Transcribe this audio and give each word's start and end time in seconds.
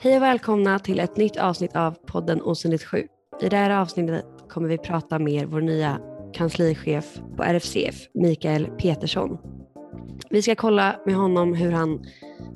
Hej 0.00 0.16
och 0.16 0.22
välkomna 0.22 0.78
till 0.78 1.00
ett 1.00 1.16
nytt 1.16 1.36
avsnitt 1.36 1.76
av 1.76 1.96
podden 2.06 2.42
Osynligt 2.42 2.84
7. 2.84 3.06
I 3.40 3.48
det 3.48 3.56
här 3.56 3.70
avsnittet 3.70 4.24
kommer 4.48 4.68
vi 4.68 4.78
prata 4.78 5.18
med 5.18 5.48
vår 5.48 5.60
nya 5.60 5.98
kanslichef 6.32 7.20
på 7.36 7.42
RFCF, 7.42 7.94
Mikael 8.14 8.66
Petersson. 8.66 9.38
Vi 10.30 10.42
ska 10.42 10.54
kolla 10.54 10.96
med 11.06 11.14
honom 11.14 11.54
hur 11.54 11.70
han 11.70 12.04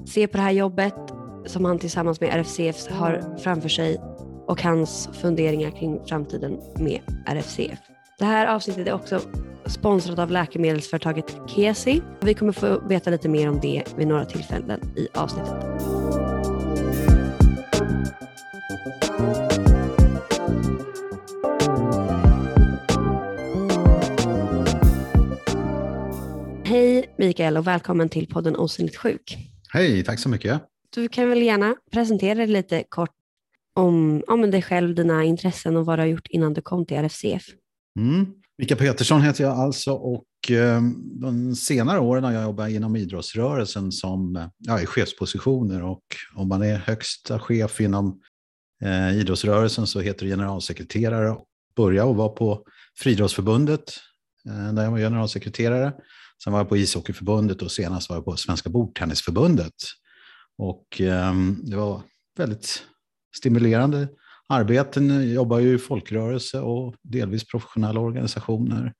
ser 0.09 0.27
på 0.27 0.37
det 0.37 0.43
här 0.43 0.53
jobbet 0.53 0.95
som 1.47 1.65
han 1.65 1.79
tillsammans 1.79 2.21
med 2.21 2.35
RFCF 2.35 2.91
har 2.91 3.39
framför 3.39 3.69
sig 3.69 4.01
och 4.47 4.63
hans 4.63 5.09
funderingar 5.13 5.71
kring 5.71 6.05
framtiden 6.05 6.61
med 6.79 7.01
RFCF. 7.27 7.94
Det 8.19 8.25
här 8.25 8.47
avsnittet 8.47 8.89
är 8.89 8.93
också 8.93 9.21
sponsrat 9.67 10.19
av 10.19 10.31
läkemedelsföretaget 10.31 11.37
Kesi. 11.47 12.03
Vi 12.21 12.35
kommer 12.35 12.53
få 12.53 12.81
veta 12.89 13.11
lite 13.11 13.29
mer 13.29 13.49
om 13.49 13.61
det 13.61 13.85
vid 13.97 14.07
några 14.07 14.25
tillfällen 14.25 14.81
i 14.97 15.09
avsnittet. 15.15 15.55
Hej 26.65 27.15
Mikael 27.19 27.57
och 27.57 27.67
välkommen 27.67 28.09
till 28.09 28.27
podden 28.27 28.57
Osynligt 28.57 28.97
sjuk. 28.97 29.37
Hej, 29.73 30.05
tack 30.05 30.19
så 30.19 30.29
mycket. 30.29 30.63
Du 30.91 31.09
kan 31.09 31.29
väl 31.29 31.43
gärna 31.43 31.77
presentera 31.93 32.35
dig 32.35 32.47
lite 32.47 32.85
kort 32.89 33.11
om, 33.75 34.23
om 34.27 34.51
dig 34.51 34.63
själv, 34.63 34.95
dina 34.95 35.25
intressen 35.25 35.77
och 35.77 35.87
vad 35.87 35.99
du 35.99 36.03
har 36.03 36.07
gjort 36.07 36.27
innan 36.27 36.55
du 36.55 36.63
kom 36.63 36.87
till 36.87 36.97
RFCF. 36.97 37.45
Mm. 37.99 38.27
Mika 38.59 38.77
Petersson 38.77 39.23
heter 39.23 39.45
jag 39.45 39.59
alltså 39.59 39.93
och 39.93 40.51
eh, 40.51 40.83
de 41.21 41.55
senare 41.55 42.01
åren 42.01 42.25
har 42.25 42.33
jag 42.33 42.43
jobbat 42.43 42.71
inom 42.71 42.97
idrottsrörelsen 42.97 43.93
som 43.93 44.37
eh, 44.37 44.49
ja, 44.59 44.81
i 44.81 44.87
chefspositioner 44.87 45.83
och 45.83 46.03
om 46.35 46.49
man 46.49 46.63
är 46.63 46.77
högsta 46.77 47.39
chef 47.39 47.81
inom 47.81 48.21
eh, 48.83 49.19
idrottsrörelsen 49.19 49.87
så 49.87 50.01
heter 50.01 50.27
det 50.27 50.33
generalsekreterare. 50.33 51.37
Började 51.77 52.09
och 52.11 52.17
var 52.17 52.29
på 52.29 52.65
Friidrottsförbundet 52.99 53.93
eh, 54.49 54.73
där 54.73 54.83
jag 54.83 54.91
var 54.91 54.99
generalsekreterare. 54.99 55.93
Sen 56.45 56.53
var 56.53 56.61
jag 56.61 56.69
på 56.69 56.77
ishockeyförbundet 56.77 57.63
och 57.63 57.73
senast 57.73 58.09
var 58.09 58.17
jag 58.17 58.25
på 58.25 58.37
Svenska 58.37 58.71
bordtennisförbundet. 58.71 59.75
Och 60.59 61.01
eh, 61.01 61.35
det 61.63 61.77
var 61.77 62.03
väldigt 62.39 62.83
stimulerande 63.37 64.09
arbeten. 64.49 65.33
Jobbar 65.33 65.59
ju 65.59 65.75
i 65.75 65.79
folkrörelse 65.79 66.61
och 66.61 66.95
delvis 67.03 67.49
professionella 67.49 68.01
organisationer 68.01 68.93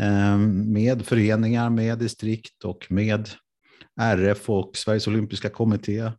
eh, 0.00 0.38
med 0.38 1.06
föreningar, 1.06 1.70
med 1.70 1.98
distrikt 1.98 2.64
och 2.64 2.86
med 2.88 3.28
RF 4.00 4.50
och 4.50 4.76
Sveriges 4.76 5.08
olympiska 5.08 5.48
kommitté 5.48 6.12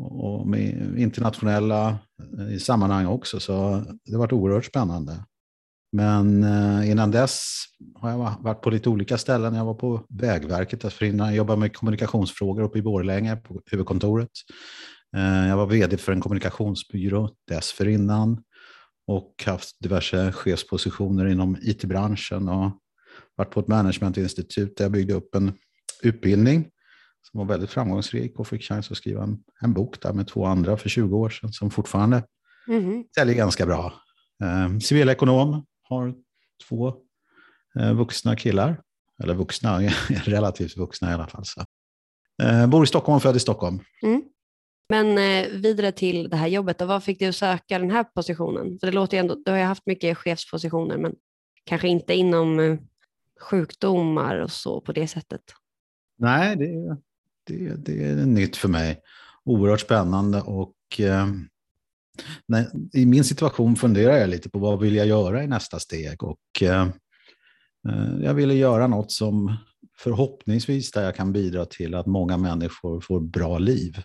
och 0.00 0.46
med 0.46 0.98
internationella 0.98 1.98
eh, 2.38 2.54
i 2.54 2.60
sammanhang 2.60 3.06
också. 3.06 3.40
Så 3.40 3.84
det 4.04 4.12
har 4.12 4.18
varit 4.18 4.32
oerhört 4.32 4.64
spännande. 4.64 5.24
Men 5.92 6.44
eh, 6.44 6.90
innan 6.90 7.10
dess 7.10 7.64
har 7.94 8.10
jag 8.10 8.36
varit 8.40 8.62
på 8.62 8.70
lite 8.70 8.88
olika 8.88 9.18
ställen. 9.18 9.54
Jag 9.54 9.64
var 9.64 9.74
på 9.74 10.04
Vägverket 10.08 10.80
dessförinnan. 10.80 11.26
Jag 11.26 11.36
jobbade 11.36 11.60
med 11.60 11.76
kommunikationsfrågor 11.76 12.62
uppe 12.62 12.78
i 12.78 12.82
Borlänge 12.82 13.36
på 13.36 13.60
huvudkontoret. 13.66 14.30
Eh, 15.16 15.48
jag 15.48 15.56
var 15.56 15.66
vd 15.66 15.96
för 15.96 16.12
en 16.12 16.20
kommunikationsbyrå 16.20 17.30
dessförinnan 17.48 18.42
och 19.06 19.44
haft 19.46 19.76
diverse 19.80 20.32
chefspositioner 20.32 21.26
inom 21.26 21.56
it-branschen 21.62 22.48
och 22.48 22.70
varit 23.36 23.50
på 23.50 23.60
ett 23.60 23.68
managementinstitut 23.68 24.76
där 24.76 24.84
jag 24.84 24.92
byggde 24.92 25.14
upp 25.14 25.34
en 25.34 25.52
utbildning 26.02 26.70
som 27.22 27.38
var 27.38 27.44
väldigt 27.44 27.70
framgångsrik 27.70 28.38
och 28.38 28.48
fick 28.48 28.62
chans 28.62 28.90
att 28.90 28.96
skriva 28.96 29.22
en, 29.22 29.38
en 29.60 29.72
bok 29.72 30.00
där 30.02 30.12
med 30.12 30.28
två 30.28 30.44
andra 30.46 30.76
för 30.76 30.88
20 30.88 31.16
år 31.16 31.30
sedan 31.30 31.52
som 31.52 31.70
fortfarande 31.70 32.22
mm. 32.68 33.04
säljer 33.14 33.34
ganska 33.34 33.66
bra. 33.66 33.92
Eh, 34.42 34.78
civilekonom, 34.78 35.66
har 35.82 36.14
två 36.68 36.94
eh, 37.78 37.94
vuxna 37.94 38.36
killar, 38.36 38.80
eller 39.22 39.34
vuxna, 39.34 39.80
relativt 40.08 40.76
vuxna 40.76 41.10
i 41.10 41.14
alla 41.14 41.26
fall. 41.26 41.44
Så. 41.44 41.64
Eh, 42.42 42.66
bor 42.66 42.84
i 42.84 42.86
Stockholm 42.86 43.16
och 43.16 43.22
född 43.22 43.36
i 43.36 43.40
Stockholm. 43.40 43.80
Mm. 44.02 44.22
Men 44.88 45.18
eh, 45.18 45.60
vidare 45.60 45.92
till 45.92 46.28
det 46.30 46.36
här 46.36 46.48
jobbet, 46.48 46.80
och 46.80 46.88
vad 46.88 47.04
fick 47.04 47.18
du 47.18 47.26
att 47.26 47.36
söka 47.36 47.78
den 47.78 47.90
här 47.90 48.04
positionen? 48.04 48.78
För 48.78 48.86
det 48.86 48.92
låter 48.92 49.18
ändå, 49.18 49.34
du 49.44 49.50
har 49.50 49.58
ju 49.58 49.64
haft 49.64 49.86
mycket 49.86 50.18
chefspositioner, 50.18 50.98
men 50.98 51.14
kanske 51.64 51.88
inte 51.88 52.14
inom 52.14 52.60
eh, 52.60 52.78
sjukdomar 53.40 54.36
och 54.38 54.50
så 54.50 54.80
på 54.80 54.92
det 54.92 55.08
sättet. 55.08 55.42
Nej, 56.18 56.56
det, 56.56 56.96
det, 57.46 57.76
det 57.76 58.04
är 58.04 58.26
nytt 58.26 58.56
för 58.56 58.68
mig. 58.68 59.00
Oerhört 59.44 59.80
spännande 59.80 60.40
och 60.40 60.74
eh, 60.98 61.26
när, 62.46 62.66
i 62.92 63.06
min 63.06 63.24
situation 63.24 63.76
funderar 63.76 64.16
jag 64.16 64.30
lite 64.30 64.50
på 64.50 64.58
vad 64.58 64.80
vill 64.80 64.94
jag 64.94 65.06
göra 65.06 65.42
i 65.42 65.46
nästa 65.46 65.78
steg 65.78 66.22
och 66.22 66.62
eh, 66.62 66.88
eh, 67.88 68.22
jag 68.22 68.34
ville 68.34 68.54
göra 68.54 68.86
något 68.86 69.12
som 69.12 69.56
förhoppningsvis 69.98 70.92
där 70.92 71.04
jag 71.04 71.16
kan 71.16 71.32
bidra 71.32 71.64
till 71.64 71.94
att 71.94 72.06
många 72.06 72.36
människor 72.36 73.00
får 73.00 73.20
bra 73.20 73.58
liv. 73.58 74.02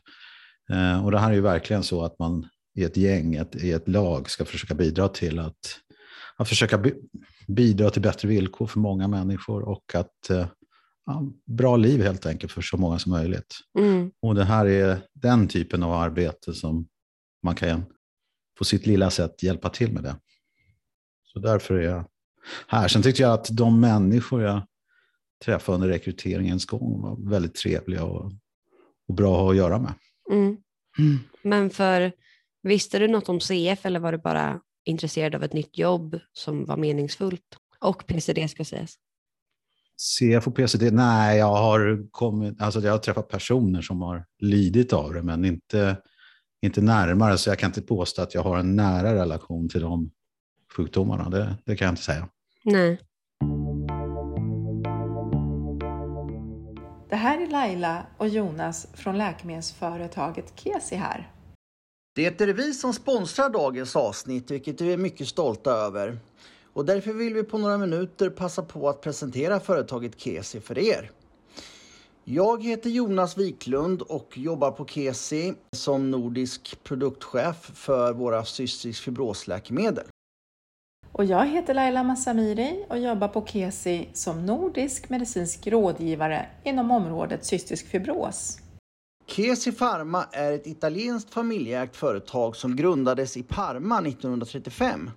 Eh, 0.71 1.05
och 1.05 1.11
det 1.11 1.19
här 1.19 1.29
är 1.29 1.35
ju 1.35 1.41
verkligen 1.41 1.83
så 1.83 2.03
att 2.03 2.19
man 2.19 2.47
i 2.75 2.83
ett 2.83 2.97
gäng, 2.97 3.35
ett, 3.35 3.55
i 3.55 3.71
ett 3.71 3.87
lag, 3.87 4.29
ska 4.29 4.45
försöka 4.45 4.73
bidra 4.73 5.07
till 5.07 5.39
att, 5.39 5.79
att 6.37 6.49
försöka 6.49 6.77
bi, 6.77 6.93
bidra 7.47 7.89
till 7.89 8.01
bättre 8.01 8.27
villkor 8.27 8.67
för 8.67 8.79
många 8.79 9.07
människor 9.07 9.63
och 9.63 9.95
att 9.95 10.29
eh, 10.29 10.47
ja, 11.05 11.23
bra 11.45 11.75
liv 11.75 12.01
helt 12.01 12.25
enkelt 12.25 12.51
för 12.51 12.61
så 12.61 12.77
många 12.77 12.99
som 12.99 13.11
möjligt. 13.11 13.55
Mm. 13.79 14.11
Och 14.21 14.35
det 14.35 14.43
här 14.43 14.65
är 14.65 15.01
den 15.13 15.47
typen 15.47 15.83
av 15.83 15.91
arbete 15.93 16.53
som 16.53 16.87
man 17.43 17.55
kan 17.55 17.85
på 18.57 18.65
sitt 18.65 18.85
lilla 18.85 19.09
sätt 19.09 19.43
hjälpa 19.43 19.69
till 19.69 19.93
med 19.93 20.03
det. 20.03 20.15
Så 21.23 21.39
därför 21.39 21.75
är 21.75 21.81
jag 21.81 22.05
här. 22.67 22.87
Sen 22.87 23.01
tyckte 23.01 23.21
jag 23.21 23.33
att 23.33 23.47
de 23.51 23.79
människor 23.79 24.41
jag 24.41 24.61
träffade 25.45 25.75
under 25.75 25.87
rekryteringens 25.87 26.65
gång 26.65 27.01
var 27.01 27.29
väldigt 27.29 27.55
trevliga 27.55 28.03
och, 28.03 28.31
och 29.07 29.13
bra 29.15 29.49
att 29.49 29.55
göra 29.55 29.79
med. 29.79 29.93
Mm. 30.31 30.57
Mm. 30.99 31.19
Men 31.41 31.69
för, 31.69 32.11
visste 32.63 32.99
du 32.99 33.07
något 33.07 33.29
om 33.29 33.39
CF 33.39 33.85
eller 33.85 33.99
var 33.99 34.11
du 34.11 34.17
bara 34.17 34.59
intresserad 34.85 35.35
av 35.35 35.43
ett 35.43 35.53
nytt 35.53 35.77
jobb 35.77 36.19
som 36.33 36.65
var 36.65 36.77
meningsfullt? 36.77 37.57
Och 37.79 38.07
PCD 38.07 38.49
ska 38.49 38.65
sägas. 38.65 38.95
CF 39.97 40.47
och 40.47 40.55
PCD? 40.55 40.91
Nej, 40.91 41.37
jag 41.37 41.55
har, 41.55 42.07
kommit, 42.11 42.61
alltså 42.61 42.79
jag 42.79 42.91
har 42.91 42.99
träffat 42.99 43.29
personer 43.29 43.81
som 43.81 44.01
har 44.01 44.25
lidit 44.39 44.93
av 44.93 45.13
det, 45.13 45.23
men 45.23 45.45
inte 45.45 45.97
inte 46.63 46.81
närmare, 46.81 47.37
så 47.37 47.49
jag 47.49 47.59
kan 47.59 47.69
inte 47.69 47.81
påstå 47.81 48.21
att 48.21 48.33
jag 48.33 48.43
har 48.43 48.57
en 48.57 48.75
nära 48.75 49.15
relation 49.15 49.69
till 49.69 49.81
de 49.81 50.11
sjukdomarna. 50.75 51.29
Det, 51.29 51.57
det 51.65 51.75
kan 51.75 51.85
jag 51.85 51.91
inte 51.91 52.01
säga. 52.01 52.29
Nej. 52.63 52.99
Det 57.13 57.17
här 57.17 57.41
är 57.41 57.47
Laila 57.47 58.05
och 58.17 58.27
Jonas 58.27 58.87
från 58.93 59.17
läkemedelsföretaget 59.17 60.53
Kesi 60.55 60.95
här. 60.95 61.31
Det 62.15 62.41
är 62.41 62.53
vi 62.53 62.73
som 62.73 62.93
sponsrar 62.93 63.49
dagens 63.49 63.95
avsnitt, 63.95 64.51
vilket 64.51 64.81
vi 64.81 64.93
är 64.93 64.97
mycket 64.97 65.27
stolta 65.27 65.71
över. 65.71 66.17
Och 66.73 66.85
därför 66.85 67.13
vill 67.13 67.33
vi 67.33 67.43
på 67.43 67.57
några 67.57 67.77
minuter 67.77 68.29
passa 68.29 68.63
på 68.63 68.89
att 68.89 69.01
presentera 69.01 69.59
företaget 69.59 70.19
Kesi 70.19 70.59
för 70.59 70.79
er. 70.79 71.11
Jag 72.23 72.63
heter 72.63 72.89
Jonas 72.89 73.37
Wiklund 73.37 74.01
och 74.01 74.37
jobbar 74.37 74.71
på 74.71 74.85
Kesi 74.85 75.53
som 75.71 76.11
nordisk 76.11 76.83
produktchef 76.83 77.71
för 77.75 78.13
våra 78.13 78.45
cystisk 78.45 79.03
fibrosläkemedel. 79.03 80.05
Och 81.13 81.25
jag 81.25 81.47
heter 81.47 81.73
Laila 81.73 82.03
Massamiri 82.03 82.85
och 82.89 82.99
jobbar 82.99 83.27
på 83.27 83.45
Kesi 83.45 84.09
som 84.13 84.45
nordisk 84.45 85.09
medicinsk 85.09 85.67
rådgivare 85.67 86.45
inom 86.63 86.91
området 86.91 87.45
cystisk 87.45 87.87
fibros. 87.87 88.59
Kesi 89.27 89.71
Pharma 89.71 90.25
är 90.31 90.51
ett 90.51 90.67
italienskt 90.67 91.33
familjeägt 91.33 91.95
företag 91.95 92.55
som 92.55 92.75
grundades 92.75 93.37
i 93.37 93.43
Parma 93.43 93.99
1935. 93.99 95.11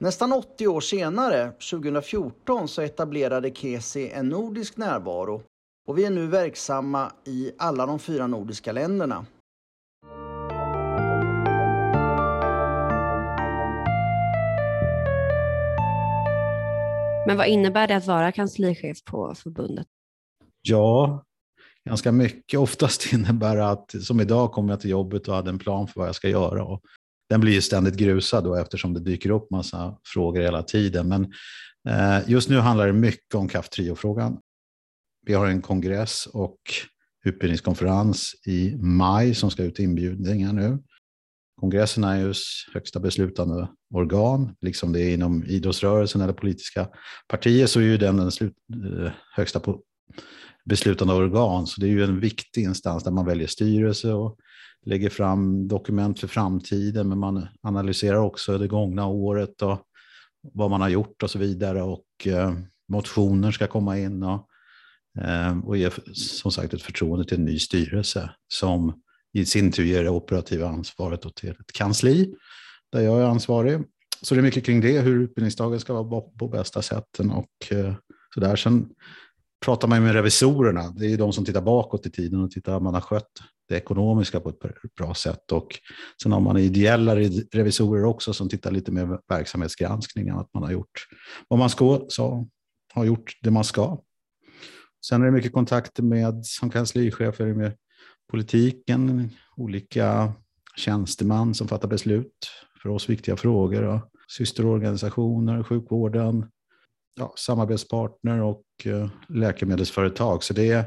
Nästan 0.00 0.32
80 0.32 0.66
år 0.66 0.80
senare, 0.80 1.50
2014, 1.70 2.68
så 2.68 2.82
etablerade 2.82 3.50
Kesi 3.50 4.10
en 4.10 4.28
nordisk 4.28 4.76
närvaro 4.76 5.42
och 5.88 5.98
vi 5.98 6.04
är 6.04 6.10
nu 6.10 6.26
verksamma 6.26 7.12
i 7.24 7.52
alla 7.58 7.86
de 7.86 7.98
fyra 7.98 8.26
nordiska 8.26 8.72
länderna. 8.72 9.26
Men 17.26 17.36
vad 17.36 17.46
innebär 17.46 17.88
det 17.88 17.96
att 17.96 18.06
vara 18.06 18.32
kanslichef 18.32 19.04
på 19.04 19.34
förbundet? 19.34 19.86
Ja, 20.62 21.24
ganska 21.88 22.12
mycket. 22.12 22.60
Oftast 22.60 23.06
innebär 23.12 23.56
det 23.56 23.68
att, 23.68 23.94
som 24.02 24.20
idag, 24.20 24.52
kom 24.52 24.68
jag 24.68 24.80
till 24.80 24.90
jobbet 24.90 25.28
och 25.28 25.34
hade 25.34 25.50
en 25.50 25.58
plan 25.58 25.88
för 25.88 26.00
vad 26.00 26.08
jag 26.08 26.14
ska 26.14 26.28
göra. 26.28 26.64
Och 26.64 26.82
den 27.28 27.40
blir 27.40 27.52
ju 27.52 27.60
ständigt 27.60 27.96
grusad 27.96 28.44
då, 28.44 28.54
eftersom 28.54 28.94
det 28.94 29.00
dyker 29.00 29.30
upp 29.30 29.50
massa 29.50 29.98
frågor 30.04 30.40
hela 30.40 30.62
tiden. 30.62 31.08
Men 31.08 31.32
eh, 31.88 32.30
just 32.30 32.48
nu 32.48 32.58
handlar 32.58 32.86
det 32.86 32.92
mycket 32.92 33.34
om 33.34 33.48
CAF-trio-frågan 33.48 34.38
vi 35.26 35.34
har 35.34 35.46
en 35.46 35.62
kongress 35.62 36.26
och 36.26 36.58
utbildningskonferens 37.24 38.34
i 38.46 38.76
maj 38.76 39.34
som 39.34 39.50
ska 39.50 39.62
ut 39.62 39.78
inbjudningar 39.78 40.52
nu. 40.52 40.78
Kongressen 41.62 42.04
är 42.04 42.16
ju 42.16 42.34
högsta 42.74 43.00
beslutande 43.00 43.68
organ, 43.94 44.56
liksom 44.60 44.92
det 44.92 45.00
är 45.00 45.14
inom 45.14 45.44
idrottsrörelsen 45.44 46.20
eller 46.20 46.32
politiska 46.32 46.88
partier 47.28 47.66
så 47.66 47.80
är 47.80 47.84
ju 47.84 47.96
den 47.96 48.16
den 48.16 48.30
slut, 48.30 48.54
eh, 48.98 49.12
högsta 49.34 49.60
beslutande 50.64 51.14
organ. 51.14 51.66
Så 51.66 51.80
det 51.80 51.86
är 51.86 51.90
ju 51.90 52.04
en 52.04 52.20
viktig 52.20 52.62
instans 52.62 53.04
där 53.04 53.10
man 53.10 53.26
väljer 53.26 53.46
styrelse 53.46 54.12
och 54.12 54.36
lägger 54.86 55.10
fram 55.10 55.68
dokument 55.68 56.20
för 56.20 56.28
framtiden, 56.28 57.08
men 57.08 57.18
man 57.18 57.46
analyserar 57.62 58.18
också 58.18 58.58
det 58.58 58.68
gångna 58.68 59.06
året 59.06 59.62
och 59.62 59.82
vad 60.52 60.70
man 60.70 60.80
har 60.80 60.88
gjort 60.88 61.22
och 61.22 61.30
så 61.30 61.38
vidare. 61.38 61.82
Och 61.82 62.26
eh, 62.26 62.52
motioner 62.88 63.50
ska 63.50 63.66
komma 63.66 63.98
in 63.98 64.22
och, 64.22 64.48
eh, 65.24 65.58
och 65.58 65.76
ge 65.76 65.90
som 66.14 66.52
sagt 66.52 66.74
ett 66.74 66.82
förtroende 66.82 67.24
till 67.24 67.38
en 67.38 67.44
ny 67.44 67.58
styrelse 67.58 68.30
som 68.48 69.02
i 69.32 69.46
sin 69.46 69.72
tur 69.72 69.84
ger 69.84 70.04
det 70.04 70.10
operativa 70.10 70.68
ansvaret 70.68 71.34
till 71.34 71.50
ett 71.50 71.72
kansli 71.72 72.34
där 72.92 73.00
jag 73.00 73.20
är 73.20 73.24
ansvarig. 73.24 73.80
Så 74.22 74.34
det 74.34 74.40
är 74.40 74.42
mycket 74.42 74.66
kring 74.66 74.80
det, 74.80 75.00
hur 75.00 75.22
utbildningsdagen 75.22 75.80
ska 75.80 76.02
vara 76.02 76.20
på 76.20 76.48
bästa 76.48 76.82
sätten 76.82 77.30
och 77.30 77.48
eh, 77.70 77.94
så 78.34 78.40
där. 78.40 78.56
Sen 78.56 78.88
pratar 79.64 79.88
man 79.88 80.02
med 80.02 80.12
revisorerna, 80.12 80.90
det 80.96 81.06
är 81.06 81.18
de 81.18 81.32
som 81.32 81.44
tittar 81.44 81.60
bakåt 81.60 82.06
i 82.06 82.10
tiden 82.10 82.40
och 82.40 82.50
tittar 82.50 82.76
om 82.76 82.84
man 82.84 82.94
har 82.94 83.00
skött 83.00 83.30
det 83.68 83.76
ekonomiska 83.76 84.40
på 84.40 84.48
ett 84.48 84.94
bra 84.98 85.14
sätt. 85.14 85.52
Och 85.52 85.78
sen 86.22 86.32
har 86.32 86.40
man 86.40 86.56
ideella 86.56 87.16
revisorer 87.52 88.04
också 88.04 88.32
som 88.32 88.48
tittar 88.48 88.70
lite 88.70 88.92
mer 88.92 89.18
verksamhetsgranskning, 89.28 90.28
att 90.28 90.54
man 90.54 90.62
har 90.62 90.70
gjort 90.70 91.06
vad 91.48 91.58
man 91.58 91.70
ska, 91.70 92.04
så 92.08 92.48
har 92.94 93.04
gjort 93.04 93.38
det 93.42 93.50
man 93.50 93.64
ska. 93.64 93.98
Sen 95.06 95.22
är 95.22 95.26
det 95.26 95.32
mycket 95.32 95.52
kontakter 95.52 96.02
med, 96.02 96.46
som 96.46 96.70
kanslichefer 96.70 97.54
med 97.54 97.76
politiken, 98.32 99.30
olika 99.56 100.32
tjänstemän 100.76 101.54
som 101.54 101.68
fattar 101.68 101.88
beslut 101.88 102.50
för 102.82 102.88
oss 102.88 103.08
viktiga 103.08 103.36
frågor, 103.36 103.82
och 103.82 104.00
systerorganisationer, 104.28 105.62
sjukvården, 105.62 106.50
ja, 107.14 107.34
samarbetspartner 107.36 108.42
och 108.42 108.64
uh, 108.86 109.08
läkemedelsföretag. 109.28 110.44
Så 110.44 110.54
det 110.54 110.70
är, 110.70 110.84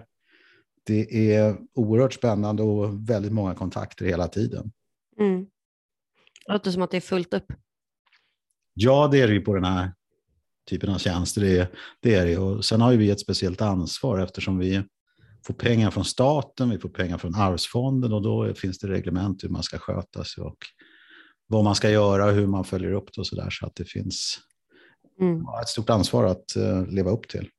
det 0.84 1.34
är 1.34 1.58
oerhört 1.74 2.14
spännande 2.14 2.64
och 2.64 3.10
väldigt 3.10 3.32
många 3.32 3.56
kontakter 3.56 4.06
hela 4.06 4.28
tiden. 4.28 4.72
Mm. 5.20 5.46
Det 6.46 6.54
låter 6.54 6.72
som 6.72 6.82
att 6.82 6.92
det 6.92 6.98
är 6.98 7.02
fullt 7.02 7.34
upp. 7.34 7.54
Ja, 8.74 9.08
det 9.12 9.22
är 9.22 9.28
det 9.28 9.34
ju 9.34 9.42
på 9.42 9.54
den 9.54 9.64
här 9.66 9.94
typen 10.70 10.90
av 10.90 10.98
tjänster. 10.98 11.42
Det 12.02 12.16
är, 12.16 12.26
det. 12.26 12.38
Och 12.38 12.66
sen 12.66 12.82
har 12.82 12.94
vi 12.94 13.12
ett 13.12 13.20
speciellt 13.20 13.62
ansvar 13.62 14.20
eftersom 14.20 14.58
vi 14.60 14.84
får 15.46 15.54
pengar 15.54 15.92
från 15.92 16.06
staten, 16.06 16.70
vi 16.70 16.80
får 16.80 16.90
pengar 16.90 17.18
från 17.18 17.36
arvsfonden 17.36 18.14
och 18.14 18.22
då 18.22 18.54
finns 18.54 18.80
det 18.80 18.88
reglement 18.88 19.44
hur 19.44 19.50
man 19.50 19.64
ska 19.64 19.78
sköta 19.78 20.24
sig 20.24 20.44
och 20.44 20.58
vad 21.48 21.64
man 21.64 21.76
ska 21.76 21.90
göra 21.90 22.26
och 22.26 22.32
hur 22.32 22.48
man 22.48 22.64
följer 22.64 22.92
upp 22.92 23.10
det 23.14 23.22
och 23.22 23.28
så 23.28 23.36
där 23.36 23.50
så 23.50 23.66
att 23.66 23.76
det 23.76 23.86
finns 23.86 24.40
mm. 25.22 25.42
ett 25.62 25.68
stort 25.68 25.90
ansvar 25.90 26.26
att 26.26 26.46
uh, 26.58 26.88
leva 26.88 27.12
upp 27.12 27.28
till. 27.28 27.50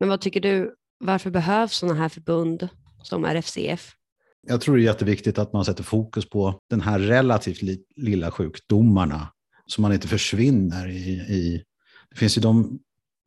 Men 0.00 0.08
vad 0.08 0.20
tycker 0.20 0.40
du, 0.40 0.74
varför 0.98 1.30
behövs 1.30 1.76
sådana 1.76 1.98
här 1.98 2.08
förbund 2.08 2.68
som 3.02 3.24
RFCF? 3.24 3.92
Jag 4.46 4.60
tror 4.60 4.76
det 4.76 4.82
är 4.82 4.84
jätteviktigt 4.84 5.38
att 5.38 5.52
man 5.52 5.64
sätter 5.64 5.84
fokus 5.84 6.28
på 6.28 6.60
den 6.70 6.80
här 6.80 6.98
relativt 6.98 7.62
li 7.62 7.84
lilla 7.96 8.30
sjukdomarna 8.30 9.28
så 9.66 9.82
man 9.82 9.92
inte 9.92 10.08
försvinner 10.08 10.88
i, 10.88 11.10
i... 11.10 11.64
Det 12.10 12.16
finns 12.16 12.38
ju 12.38 12.42
de 12.42 12.78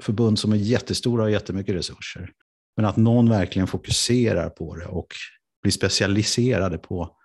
förbund 0.04 0.40
som 0.40 0.51
är 0.51 0.56
jättestora 0.56 1.24
och 1.24 1.31
jättemycket 1.31 1.75
resurser. 1.75 2.31
Men 2.78 2.86
att 2.86 2.98
någon 2.98 3.30
verkligen 3.30 3.68
fokuserar 3.68 4.50
på 4.50 4.76
det 4.76 4.86
och 4.86 5.08
blir 5.62 5.72
specialiserade 5.72 6.78
på 6.78 7.18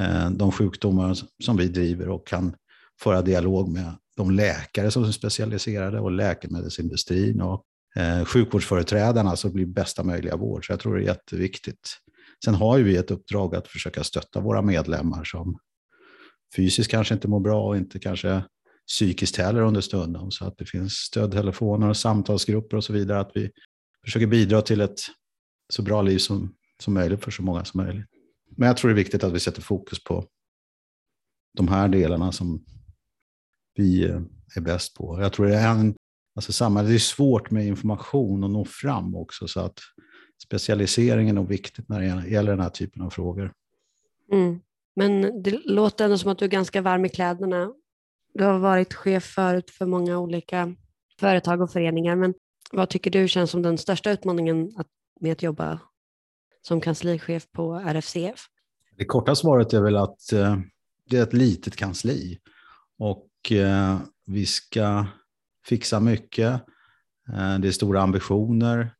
eh, 0.00 0.30
de 0.30 0.52
sjukdomar 0.52 1.16
som 1.44 1.56
vi 1.56 1.68
driver 1.68 2.08
och 2.08 2.26
kan 2.26 2.54
föra 3.00 3.22
dialog 3.22 3.68
med 3.68 3.92
de 4.16 4.30
läkare 4.30 4.90
som 4.90 5.04
är 5.04 5.10
specialiserade 5.12 6.00
och 6.00 6.10
läkemedelsindustrin 6.10 7.40
och 7.40 7.64
eh, 7.96 8.24
sjukvårdsföreträdarna 8.24 9.36
så 9.36 9.50
blir 9.50 9.66
bästa 9.66 10.02
möjliga 10.02 10.36
vård. 10.36 10.66
Så 10.66 10.72
jag 10.72 10.80
tror 10.80 10.96
det 10.96 11.02
är 11.02 11.06
jätteviktigt. 11.06 11.96
Sen 12.44 12.54
har 12.54 12.78
ju 12.78 12.84
vi 12.84 12.96
ett 12.96 13.10
uppdrag 13.10 13.54
att 13.54 13.68
försöka 13.68 14.04
stötta 14.04 14.40
våra 14.40 14.62
medlemmar 14.62 15.24
som 15.24 15.58
fysiskt 16.56 16.90
kanske 16.90 17.14
inte 17.14 17.28
mår 17.28 17.40
bra 17.40 17.62
och 17.62 17.76
inte 17.76 17.98
kanske 17.98 18.42
psykiskt 18.88 19.36
heller 19.36 19.62
under 19.62 19.80
stunden. 19.80 20.30
Så 20.30 20.44
att 20.44 20.58
det 20.58 20.64
finns 20.64 20.92
stödtelefoner 20.92 21.88
och 21.88 21.96
samtalsgrupper 21.96 22.76
och 22.76 22.84
så 22.84 22.92
vidare. 22.92 23.20
Att 23.20 23.30
vi 23.34 23.50
försöker 24.04 24.26
bidra 24.26 24.62
till 24.62 24.80
ett 24.80 25.00
så 25.72 25.82
bra 25.82 26.02
liv 26.02 26.18
som, 26.18 26.54
som 26.78 26.94
möjligt 26.94 27.24
för 27.24 27.30
så 27.30 27.42
många 27.42 27.64
som 27.64 27.84
möjligt. 27.84 28.06
Men 28.56 28.66
jag 28.66 28.76
tror 28.76 28.88
det 28.88 28.92
är 28.92 29.04
viktigt 29.04 29.24
att 29.24 29.32
vi 29.32 29.40
sätter 29.40 29.62
fokus 29.62 30.04
på 30.04 30.26
de 31.56 31.68
här 31.68 31.88
delarna 31.88 32.32
som 32.32 32.64
vi 33.74 34.04
eh, 34.04 34.20
är 34.56 34.60
bäst 34.60 34.94
på. 34.94 35.20
Jag 35.20 35.32
tror 35.32 35.46
det 35.46 35.56
är 35.56 35.70
en, 35.70 35.94
alltså 36.34 36.52
samhället 36.52 36.90
är 36.90 36.98
svårt 36.98 37.50
med 37.50 37.66
information 37.66 38.44
och 38.44 38.50
nå 38.50 38.64
fram 38.64 39.14
också 39.14 39.48
så 39.48 39.60
att 39.60 39.78
specialiseringen 40.42 41.38
är 41.38 41.42
viktigt 41.42 41.88
när 41.88 42.00
det 42.00 42.30
gäller 42.30 42.50
den 42.50 42.60
här 42.60 42.70
typen 42.70 43.02
av 43.02 43.10
frågor. 43.10 43.52
Mm. 44.32 44.60
Men 44.96 45.42
det 45.42 45.50
låter 45.64 46.04
ändå 46.04 46.18
som 46.18 46.30
att 46.30 46.38
du 46.38 46.44
är 46.44 46.48
ganska 46.48 46.82
varm 46.82 47.04
i 47.04 47.08
kläderna. 47.08 47.72
Du 48.34 48.44
har 48.44 48.58
varit 48.58 48.94
chef 48.94 49.24
förut 49.24 49.70
för 49.70 49.86
många 49.86 50.18
olika 50.18 50.74
företag 51.20 51.60
och 51.60 51.72
föreningar, 51.72 52.16
men 52.16 52.34
vad 52.72 52.88
tycker 52.88 53.10
du 53.10 53.28
känns 53.28 53.50
som 53.50 53.62
den 53.62 53.78
största 53.78 54.10
utmaningen 54.10 54.72
med 55.20 55.32
att 55.32 55.42
jobba 55.42 55.80
som 56.62 56.80
kanslichef 56.80 57.50
på 57.52 57.74
RFCF? 57.74 58.46
Det 58.96 59.04
korta 59.04 59.34
svaret 59.34 59.72
är 59.72 59.82
väl 59.82 59.96
att 59.96 60.32
eh, 60.32 60.58
det 61.10 61.16
är 61.16 61.22
ett 61.22 61.32
litet 61.32 61.76
kansli 61.76 62.38
och 62.98 63.52
eh, 63.52 63.98
vi 64.26 64.46
ska 64.46 65.06
fixa 65.66 66.00
mycket. 66.00 66.52
Eh, 67.28 67.58
det 67.58 67.68
är 67.68 67.72
stora 67.72 68.02
ambitioner. 68.02 68.94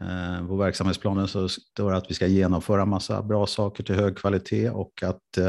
Eh, 0.00 0.42
Vår 0.42 0.56
verksamhetsplan 0.56 1.28
så 1.28 1.48
står 1.48 1.92
att 1.92 2.10
vi 2.10 2.14
ska 2.14 2.26
genomföra 2.26 2.84
massa 2.84 3.22
bra 3.22 3.46
saker 3.46 3.84
till 3.84 3.94
hög 3.94 4.16
kvalitet 4.16 4.70
och 4.70 5.02
att 5.02 5.38
eh, 5.38 5.48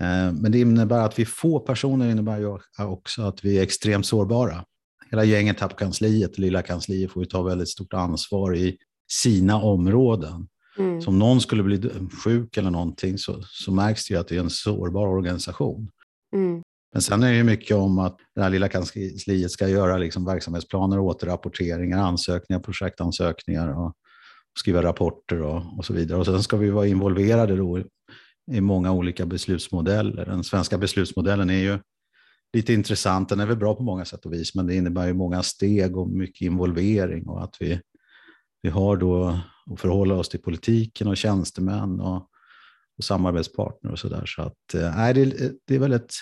eh, 0.00 0.32
men 0.32 0.52
det 0.52 0.60
innebär 0.60 1.04
att 1.04 1.18
vi 1.18 1.24
få 1.24 1.60
personer 1.60 2.10
innebär 2.10 2.38
ju 2.38 2.58
också 2.78 3.22
att 3.22 3.44
vi 3.44 3.58
är 3.58 3.62
extremt 3.62 4.06
sårbara 4.06 4.64
hela 5.12 5.24
gänget 5.24 5.60
här 5.60 5.68
på 5.68 5.76
kansliet, 5.76 6.38
lilla 6.38 6.62
kansliet, 6.62 7.10
får 7.10 7.22
ju 7.22 7.26
ta 7.26 7.42
väldigt 7.42 7.68
stort 7.68 7.94
ansvar 7.94 8.56
i 8.56 8.76
sina 9.10 9.62
områden. 9.62 10.48
Mm. 10.78 11.02
Så 11.02 11.10
om 11.10 11.18
någon 11.18 11.40
skulle 11.40 11.62
bli 11.62 11.90
sjuk 12.24 12.56
eller 12.56 12.70
någonting 12.70 13.18
så, 13.18 13.42
så 13.42 13.72
märks 13.72 14.08
det 14.08 14.14
ju 14.14 14.20
att 14.20 14.28
det 14.28 14.36
är 14.36 14.40
en 14.40 14.50
sårbar 14.50 15.06
organisation. 15.06 15.90
Mm. 16.34 16.62
Men 16.92 17.02
sen 17.02 17.22
är 17.22 17.32
det 17.32 17.44
mycket 17.44 17.76
om 17.76 17.98
att 17.98 18.16
det 18.34 18.42
här 18.42 18.50
lilla 18.50 18.68
kansliet 18.68 19.50
ska 19.50 19.68
göra 19.68 19.98
liksom 19.98 20.24
verksamhetsplaner, 20.24 20.98
återrapporteringar, 20.98 21.98
ansökningar, 21.98 22.60
projektansökningar 22.60 23.78
och 23.78 23.92
skriva 24.58 24.82
rapporter 24.82 25.42
och, 25.42 25.78
och 25.78 25.84
så 25.84 25.92
vidare. 25.92 26.18
Och 26.18 26.26
sen 26.26 26.42
ska 26.42 26.56
vi 26.56 26.70
vara 26.70 26.86
involverade 26.86 27.56
då 27.56 27.84
i 28.52 28.60
många 28.60 28.92
olika 28.92 29.26
beslutsmodeller. 29.26 30.26
Den 30.26 30.44
svenska 30.44 30.78
beslutsmodellen 30.78 31.50
är 31.50 31.58
ju 31.58 31.78
lite 32.52 32.72
intressant. 32.72 33.28
Den 33.28 33.40
är 33.40 33.46
väl 33.46 33.56
bra 33.56 33.74
på 33.74 33.82
många 33.82 34.04
sätt 34.04 34.26
och 34.26 34.32
vis, 34.32 34.54
men 34.54 34.66
det 34.66 34.74
innebär 34.74 35.06
ju 35.06 35.14
många 35.14 35.42
steg 35.42 35.96
och 35.96 36.08
mycket 36.08 36.40
involvering 36.40 37.28
och 37.28 37.44
att 37.44 37.56
vi, 37.60 37.80
vi 38.62 38.70
har 38.70 38.96
då 38.96 39.38
att 39.70 39.80
förhålla 39.80 40.14
oss 40.14 40.28
till 40.28 40.42
politiken 40.42 41.08
och 41.08 41.16
tjänstemän 41.16 42.00
och, 42.00 42.28
och 42.98 43.04
samarbetspartner 43.04 43.92
och 43.92 43.98
så 43.98 44.08
där. 44.08 44.26
Så 44.26 44.42
att, 44.42 44.74
nej, 44.74 45.14
det, 45.14 45.52
det 45.66 45.74
är 45.74 45.78
väl 45.78 45.92
ett 45.92 46.12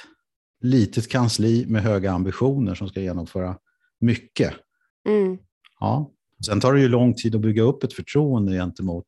litet 0.60 1.08
kansli 1.08 1.66
med 1.68 1.82
höga 1.82 2.12
ambitioner 2.12 2.75
som 2.75 2.88
ska 2.88 3.00
genomföra 3.00 3.56
mycket. 4.00 4.54
Mm. 5.08 5.38
Ja. 5.80 6.12
Sen 6.46 6.60
tar 6.60 6.75
det 6.75 6.80
ju 6.80 6.88
lång 6.88 7.14
tid 7.14 7.34
att 7.34 7.40
bygga 7.40 7.62
upp 7.62 7.84
ett 7.84 7.92
förtroende 7.92 8.52
gentemot 8.52 9.06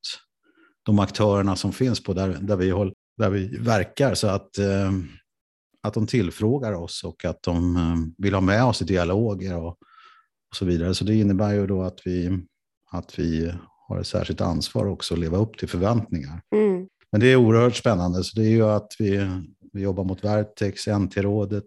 de 0.83 0.99
aktörerna 0.99 1.57
som 1.57 1.73
finns 1.73 2.03
på 2.03 2.13
där, 2.13 2.39
där, 2.41 2.57
vi, 2.57 2.71
håll, 2.71 2.93
där 3.17 3.31
vi 3.31 3.59
verkar. 3.59 4.15
Så 4.15 4.27
att 4.27 4.59
eh, 4.59 4.93
att 5.83 5.95
de 5.95 6.07
tillfrågar 6.07 6.73
oss 6.73 7.05
och 7.05 7.25
att 7.25 7.43
de 7.43 7.77
eh, 7.77 8.23
vill 8.25 8.35
ha 8.35 8.41
med 8.41 8.65
oss 8.65 8.83
i 8.83 8.85
dialoger 8.85 9.57
och, 9.59 9.69
och 10.51 10.57
så 10.57 10.65
vidare. 10.65 10.95
Så 10.95 11.05
det 11.05 11.15
innebär 11.15 11.53
ju 11.53 11.67
då 11.67 11.83
att 11.83 12.01
vi, 12.05 12.39
att 12.91 13.19
vi 13.19 13.53
har 13.89 14.01
ett 14.01 14.07
särskilt 14.07 14.41
ansvar 14.41 14.87
också 14.87 15.15
att 15.15 15.21
leva 15.21 15.39
upp 15.39 15.59
till 15.59 15.69
förväntningar. 15.69 16.41
Mm. 16.55 16.89
Men 17.13 17.21
det 17.21 17.27
är 17.27 17.37
oerhört 17.37 17.77
spännande. 17.77 18.25
Så 18.25 18.41
det 18.41 18.47
är 18.47 18.51
ju 18.51 18.65
att 18.65 18.97
vi, 18.99 19.29
vi 19.73 19.81
jobbar 19.81 20.05
mot 20.05 20.25
Vertex, 20.25 20.87
NT-rådet, 20.87 21.65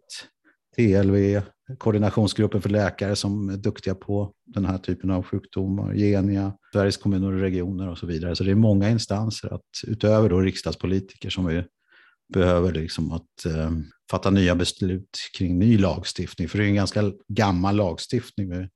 TLV, 0.75 1.41
koordinationsgruppen 1.77 2.61
för 2.61 2.69
läkare 2.69 3.15
som 3.15 3.49
är 3.49 3.57
duktiga 3.57 3.95
på 3.95 4.31
den 4.45 4.65
här 4.65 4.77
typen 4.77 5.11
av 5.11 5.23
sjukdomar, 5.23 5.93
Genia, 5.93 6.53
Sveriges 6.73 6.97
kommuner 6.97 7.33
och 7.33 7.39
regioner 7.39 7.89
och 7.89 7.97
så 7.97 8.05
vidare. 8.05 8.35
Så 8.35 8.43
det 8.43 8.51
är 8.51 8.55
många 8.55 8.89
instanser, 8.89 9.53
att, 9.53 9.61
utöver 9.87 10.29
då 10.29 10.39
riksdagspolitiker 10.39 11.29
som 11.29 11.45
vi 11.45 11.63
behöver 12.33 12.73
liksom 12.73 13.11
att 13.11 13.45
eh, 13.45 13.71
fatta 14.11 14.29
nya 14.29 14.55
beslut 14.55 15.17
kring 15.37 15.59
ny 15.59 15.77
lagstiftning. 15.77 16.49
För 16.49 16.57
det 16.57 16.65
är 16.65 16.67
en 16.67 16.75
ganska 16.75 17.11
gammal 17.27 17.75
lagstiftning 17.75 18.49
vi 18.49 18.69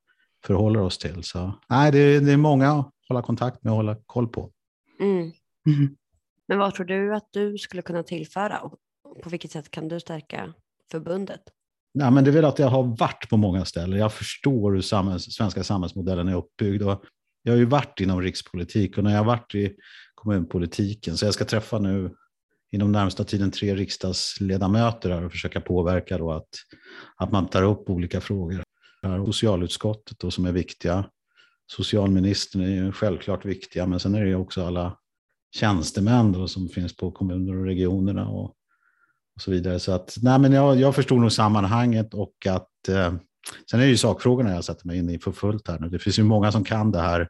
förhåller 0.45 0.81
oss 0.81 0.97
till. 0.97 1.23
Så 1.23 1.59
nej, 1.69 1.91
det, 1.91 1.99
är, 1.99 2.21
det 2.21 2.31
är 2.31 2.37
många 2.37 2.71
att 2.71 2.91
hålla 3.07 3.21
kontakt 3.21 3.63
med 3.63 3.71
och 3.71 3.77
hålla 3.77 3.95
koll 4.05 4.27
på. 4.27 4.51
Mm. 4.99 5.31
Mm. 5.67 5.95
Men 6.47 6.57
vad 6.57 6.73
tror 6.73 6.85
du 6.85 7.15
att 7.15 7.27
du 7.31 7.57
skulle 7.57 7.81
kunna 7.81 8.03
tillföra 8.03 8.59
och 8.59 8.79
på 9.23 9.29
vilket 9.29 9.51
sätt 9.51 9.71
kan 9.71 9.87
du 9.87 9.99
stärka 9.99 10.53
förbundet? 10.91 11.41
Ja, 11.91 12.11
men 12.11 12.23
det 12.23 12.29
är 12.29 12.33
väl 12.33 12.45
att 12.45 12.59
jag 12.59 12.67
har 12.67 12.83
varit 12.83 13.29
på 13.29 13.37
många 13.37 13.65
ställen. 13.65 13.99
Jag 13.99 14.13
förstår 14.13 14.73
hur 14.73 14.81
samhälls, 14.81 15.23
svenska 15.23 15.63
samhällsmodellen 15.63 16.27
är 16.27 16.35
uppbyggd. 16.35 16.83
Och 16.83 17.03
jag 17.43 17.53
har 17.53 17.57
ju 17.57 17.65
varit 17.65 17.99
inom 17.99 18.21
rikspolitik 18.21 18.97
och 18.97 19.03
när 19.03 19.11
jag 19.11 19.17
har 19.17 19.25
varit 19.25 19.55
i 19.55 19.75
kommunpolitiken, 20.15 21.17
så 21.17 21.25
jag 21.25 21.33
ska 21.33 21.45
träffa 21.45 21.79
nu 21.79 22.15
inom 22.71 22.91
närmsta 22.91 23.23
tiden 23.23 23.51
tre 23.51 23.75
riksdagsledamöter 23.75 25.09
här 25.09 25.25
och 25.25 25.31
försöka 25.31 25.61
påverka 25.61 26.17
då 26.17 26.31
att, 26.31 26.49
att 27.15 27.31
man 27.31 27.47
tar 27.47 27.63
upp 27.63 27.89
olika 27.89 28.21
frågor. 28.21 28.63
Socialutskottet 29.25 30.19
då, 30.19 30.31
som 30.31 30.45
är 30.45 30.51
viktiga. 30.51 31.05
Socialministern 31.67 32.61
är 32.61 32.67
ju 32.67 32.91
självklart 32.91 33.45
viktiga, 33.45 33.85
men 33.85 33.99
sen 33.99 34.15
är 34.15 34.21
det 34.21 34.29
ju 34.29 34.35
också 34.35 34.65
alla 34.65 34.97
tjänstemän 35.55 36.31
då, 36.31 36.47
som 36.47 36.69
finns 36.69 36.95
på 36.95 37.11
kommuner 37.11 37.57
och 37.57 37.65
regionerna 37.65 38.27
och, 38.27 38.45
och 39.35 39.41
så 39.41 39.51
vidare. 39.51 39.79
Så 39.79 39.91
att, 39.91 40.15
nej, 40.21 40.39
men 40.39 40.51
jag, 40.51 40.79
jag 40.79 40.95
förstod 40.95 41.21
nog 41.21 41.31
sammanhanget 41.31 42.13
och 42.13 42.47
att 42.49 42.87
eh, 42.89 43.13
sen 43.71 43.79
är 43.79 43.83
det 43.83 43.89
ju 43.89 43.97
sakfrågorna 43.97 44.53
jag 44.53 44.63
sätter 44.63 44.87
mig 44.87 44.97
in 44.97 45.09
i 45.09 45.19
för 45.19 45.31
fullt 45.31 45.67
här 45.67 45.79
nu. 45.79 45.89
Det 45.89 45.99
finns 45.99 46.19
ju 46.19 46.23
många 46.23 46.51
som 46.51 46.63
kan 46.63 46.91
det 46.91 46.99
här, 46.99 47.27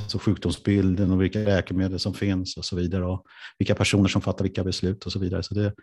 alltså 0.00 0.18
sjukdomsbilden 0.18 1.10
och 1.10 1.22
vilka 1.22 1.38
läkemedel 1.38 1.98
som 1.98 2.14
finns 2.14 2.56
och 2.56 2.64
så 2.64 2.76
vidare 2.76 3.04
och 3.04 3.26
vilka 3.58 3.74
personer 3.74 4.08
som 4.08 4.22
fattar 4.22 4.44
vilka 4.44 4.64
beslut 4.64 5.06
och 5.06 5.12
så 5.12 5.18
vidare. 5.18 5.42
Så 5.42 5.54
det 5.54 5.74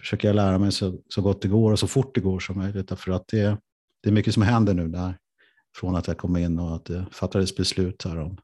försöker 0.00 0.28
jag 0.28 0.34
lära 0.34 0.58
mig 0.58 0.72
så, 0.72 0.98
så 1.08 1.22
gott 1.22 1.42
det 1.42 1.48
går 1.48 1.72
och 1.72 1.78
så 1.78 1.86
fort 1.86 2.14
det 2.14 2.20
går 2.20 2.40
som 2.40 2.58
möjligt. 2.58 2.98
För 2.98 3.12
att 3.12 3.28
det, 3.28 3.58
det 4.02 4.08
är 4.08 4.12
mycket 4.12 4.34
som 4.34 4.42
händer 4.42 4.74
nu 4.74 4.88
där, 4.88 5.18
från 5.76 5.96
att 5.96 6.06
jag 6.06 6.18
kom 6.18 6.36
in 6.36 6.58
och 6.58 6.76
att 6.76 6.84
det 6.84 7.06
fattades 7.10 7.56
beslut 7.56 8.04
här 8.04 8.18
om, 8.18 8.38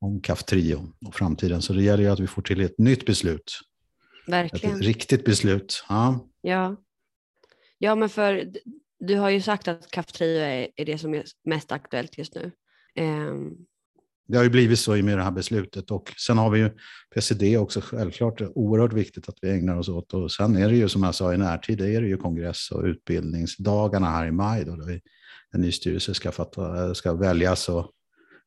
om 0.00 0.20
Kaftrio 0.20 0.92
och 1.06 1.14
framtiden. 1.14 1.62
Så 1.62 1.72
det 1.72 1.82
gäller 1.82 2.02
ju 2.02 2.10
att 2.10 2.20
vi 2.20 2.26
får 2.26 2.42
till 2.42 2.60
ett 2.60 2.78
nytt 2.78 3.06
beslut. 3.06 3.60
Verkligen. 4.26 4.76
Ett 4.76 4.82
riktigt 4.82 5.24
beslut. 5.24 5.84
Ja. 5.88 6.28
Ja. 6.40 6.76
ja, 7.78 7.94
men 7.94 8.08
för 8.08 8.52
du 8.98 9.16
har 9.16 9.30
ju 9.30 9.40
sagt 9.40 9.68
att 9.68 9.90
Kaftrio 9.90 10.38
är, 10.38 10.68
är 10.76 10.84
det 10.84 10.98
som 10.98 11.14
är 11.14 11.24
mest 11.44 11.72
aktuellt 11.72 12.18
just 12.18 12.34
nu. 12.34 12.52
Ehm, 12.94 13.52
det 14.26 14.36
har 14.36 14.44
ju 14.44 14.50
blivit 14.50 14.78
så 14.78 14.96
i 14.96 15.00
och 15.00 15.04
med 15.04 15.18
det 15.18 15.24
här 15.24 15.30
beslutet 15.30 15.90
och 15.90 16.12
sen 16.26 16.38
har 16.38 16.50
vi 16.50 16.58
ju 16.58 16.70
PCD 17.14 17.56
också 17.58 17.80
självklart 17.80 18.38
det 18.38 18.44
är 18.44 18.58
oerhört 18.58 18.92
viktigt 18.92 19.28
att 19.28 19.38
vi 19.42 19.50
ägnar 19.50 19.76
oss 19.76 19.88
åt 19.88 20.14
och 20.14 20.32
sen 20.32 20.56
är 20.56 20.68
det 20.68 20.76
ju 20.76 20.88
som 20.88 21.02
jag 21.02 21.14
sa 21.14 21.34
i 21.34 21.38
närtid, 21.38 21.78
det 21.78 21.94
är 21.94 22.00
det 22.00 22.08
ju 22.08 22.16
kongress 22.16 22.70
och 22.70 22.84
utbildningsdagarna 22.84 24.10
här 24.10 24.26
i 24.26 24.30
maj 24.30 24.64
då, 24.64 24.76
då 24.76 24.84
vi, 24.84 25.00
en 25.52 25.60
ny 25.60 25.72
styrelse 25.72 26.14
ska, 26.14 26.32
fatta, 26.32 26.94
ska 26.94 27.14
väljas 27.14 27.68
och 27.68 27.90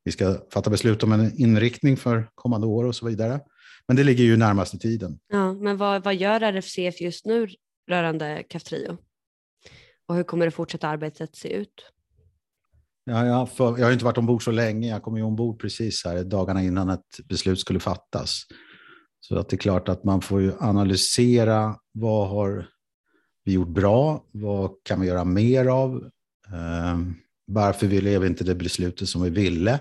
vi 0.04 0.12
ska 0.12 0.38
fatta 0.54 0.70
beslut 0.70 1.04
om 1.04 1.12
en 1.12 1.42
inriktning 1.42 1.98
för 1.98 2.30
kommande 2.36 2.68
år 2.68 2.84
och 2.84 2.96
så 2.96 3.08
vidare. 3.08 3.40
Men 3.88 3.98
det 3.98 4.04
ligger 4.04 4.24
ju 4.24 4.38
närmast 4.38 4.74
i 4.74 4.80
tiden. 4.80 5.20
ja, 5.28 5.54
men 5.54 5.78
vad, 5.78 6.04
vad 6.04 6.16
gör 6.16 6.42
RFCF 6.42 7.02
just 7.02 7.26
nu 7.26 7.48
rörande 7.90 8.44
Kaftrio? 8.50 8.98
Och 10.08 10.16
hur 10.16 10.24
kommer 10.24 10.46
det 10.46 10.52
fortsatta 10.52 10.88
arbetet 10.88 11.36
se 11.36 11.54
ut? 11.54 11.92
Ja, 13.10 13.26
jag, 13.26 13.52
för, 13.52 13.78
jag 13.78 13.86
har 13.86 13.92
inte 13.92 14.06
varit 14.06 14.18
ombord 14.18 14.44
så 14.44 14.52
länge, 14.52 14.90
jag 14.90 15.04
kom 15.04 15.18
ju 15.18 15.24
ombord 15.24 15.60
precis 15.60 16.06
här 16.06 16.24
dagarna 16.24 16.64
innan 16.64 16.90
ett 16.90 17.20
beslut 17.26 17.60
skulle 17.60 17.80
fattas. 17.80 18.44
Så 19.20 19.40
att 19.40 19.50
det 19.50 19.56
är 19.56 19.58
klart 19.58 19.90
att 19.90 20.04
man 20.04 20.22
får 20.22 20.42
ju 20.42 20.54
analysera 20.60 21.76
vad 21.92 22.30
har 22.30 22.68
vi 23.44 23.52
gjort 23.52 23.68
bra, 23.68 24.26
vad 24.32 24.72
kan 24.84 25.02
vi 25.02 25.08
göra 25.08 25.26
mer 25.26 25.66
av, 25.66 26.10
Ehm, 26.54 27.16
varför 27.46 27.88
vi 27.88 28.02
lever 28.02 28.28
inte 28.28 28.44
det 28.44 28.56
beslutet 28.56 29.10
som 29.10 29.22
vi 29.22 29.30
ville. 29.30 29.80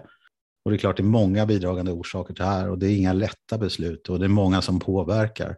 Och 0.65 0.71
det 0.71 0.77
är 0.77 0.79
klart 0.79 0.97
det 0.97 1.03
är 1.03 1.05
många 1.05 1.47
bidragande 1.47 1.93
orsaker 1.93 2.35
till 2.35 2.45
det 2.45 2.51
här 2.51 2.71
och 2.71 2.79
det 2.79 2.87
är 2.87 2.97
inga 2.97 3.13
lätta 3.13 3.59
beslut 3.59 4.09
och 4.09 4.19
det 4.19 4.25
är 4.25 4.29
många 4.29 4.63
som 4.63 4.81
påverkar. 4.81 5.57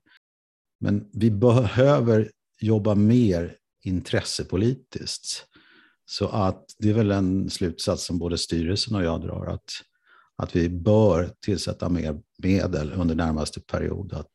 Men 0.80 1.10
vi 1.12 1.30
behöver 1.30 2.30
jobba 2.60 2.94
mer 2.94 3.56
intressepolitiskt. 3.84 5.46
Så 6.10 6.28
att 6.28 6.64
det 6.78 6.90
är 6.90 6.94
väl 6.94 7.10
en 7.10 7.50
slutsats 7.50 8.04
som 8.06 8.18
både 8.18 8.38
styrelsen 8.38 8.94
och 8.94 9.04
jag 9.04 9.20
drar, 9.20 9.46
att, 9.46 9.70
att 10.36 10.56
vi 10.56 10.68
bör 10.68 11.30
tillsätta 11.44 11.88
mer 11.88 12.20
medel 12.38 12.92
under 12.92 13.14
närmaste 13.14 13.60
period 13.60 14.12
att 14.12 14.32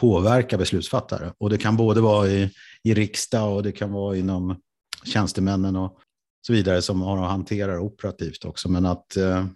påverka 0.00 0.58
beslutsfattare. 0.58 1.32
Och 1.38 1.50
det 1.50 1.58
kan 1.58 1.76
både 1.76 2.00
vara 2.00 2.28
i, 2.28 2.50
i 2.82 2.94
riksdag 2.94 3.56
och 3.56 3.62
det 3.62 3.72
kan 3.72 3.92
vara 3.92 4.16
inom 4.16 4.56
tjänstemännen 5.04 5.76
och 5.76 5.98
så 6.46 6.52
vidare 6.52 6.82
som 6.82 7.02
har 7.02 7.24
att 7.24 7.30
hantera 7.30 7.80
operativt 7.80 8.44
också. 8.44 8.68
Men 8.68 8.86
att 8.86 9.16
eh, 9.16 9.46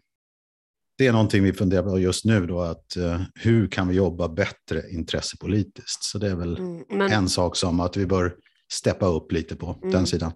det 0.98 1.06
är 1.06 1.12
någonting 1.12 1.42
vi 1.42 1.52
funderar 1.52 1.82
på 1.82 1.98
just 1.98 2.24
nu 2.24 2.46
då, 2.46 2.60
att 2.60 2.96
eh, 2.96 3.20
hur 3.34 3.68
kan 3.68 3.88
vi 3.88 3.94
jobba 3.94 4.28
bättre 4.28 4.90
intressepolitiskt? 4.90 6.02
Så 6.04 6.18
det 6.18 6.30
är 6.30 6.36
väl 6.36 6.58
Mm, 6.58 6.84
men 6.88 7.12
en 7.12 7.28
sak 7.28 7.56
som 7.56 7.80
att 7.80 7.96
vi 7.96 8.06
bör 8.06 8.34
steppa 8.72 9.06
upp 9.06 9.32
lite 9.32 9.56
på 9.56 9.78
Mm. 9.82 9.90
den 9.92 10.06
sidan 10.06 10.32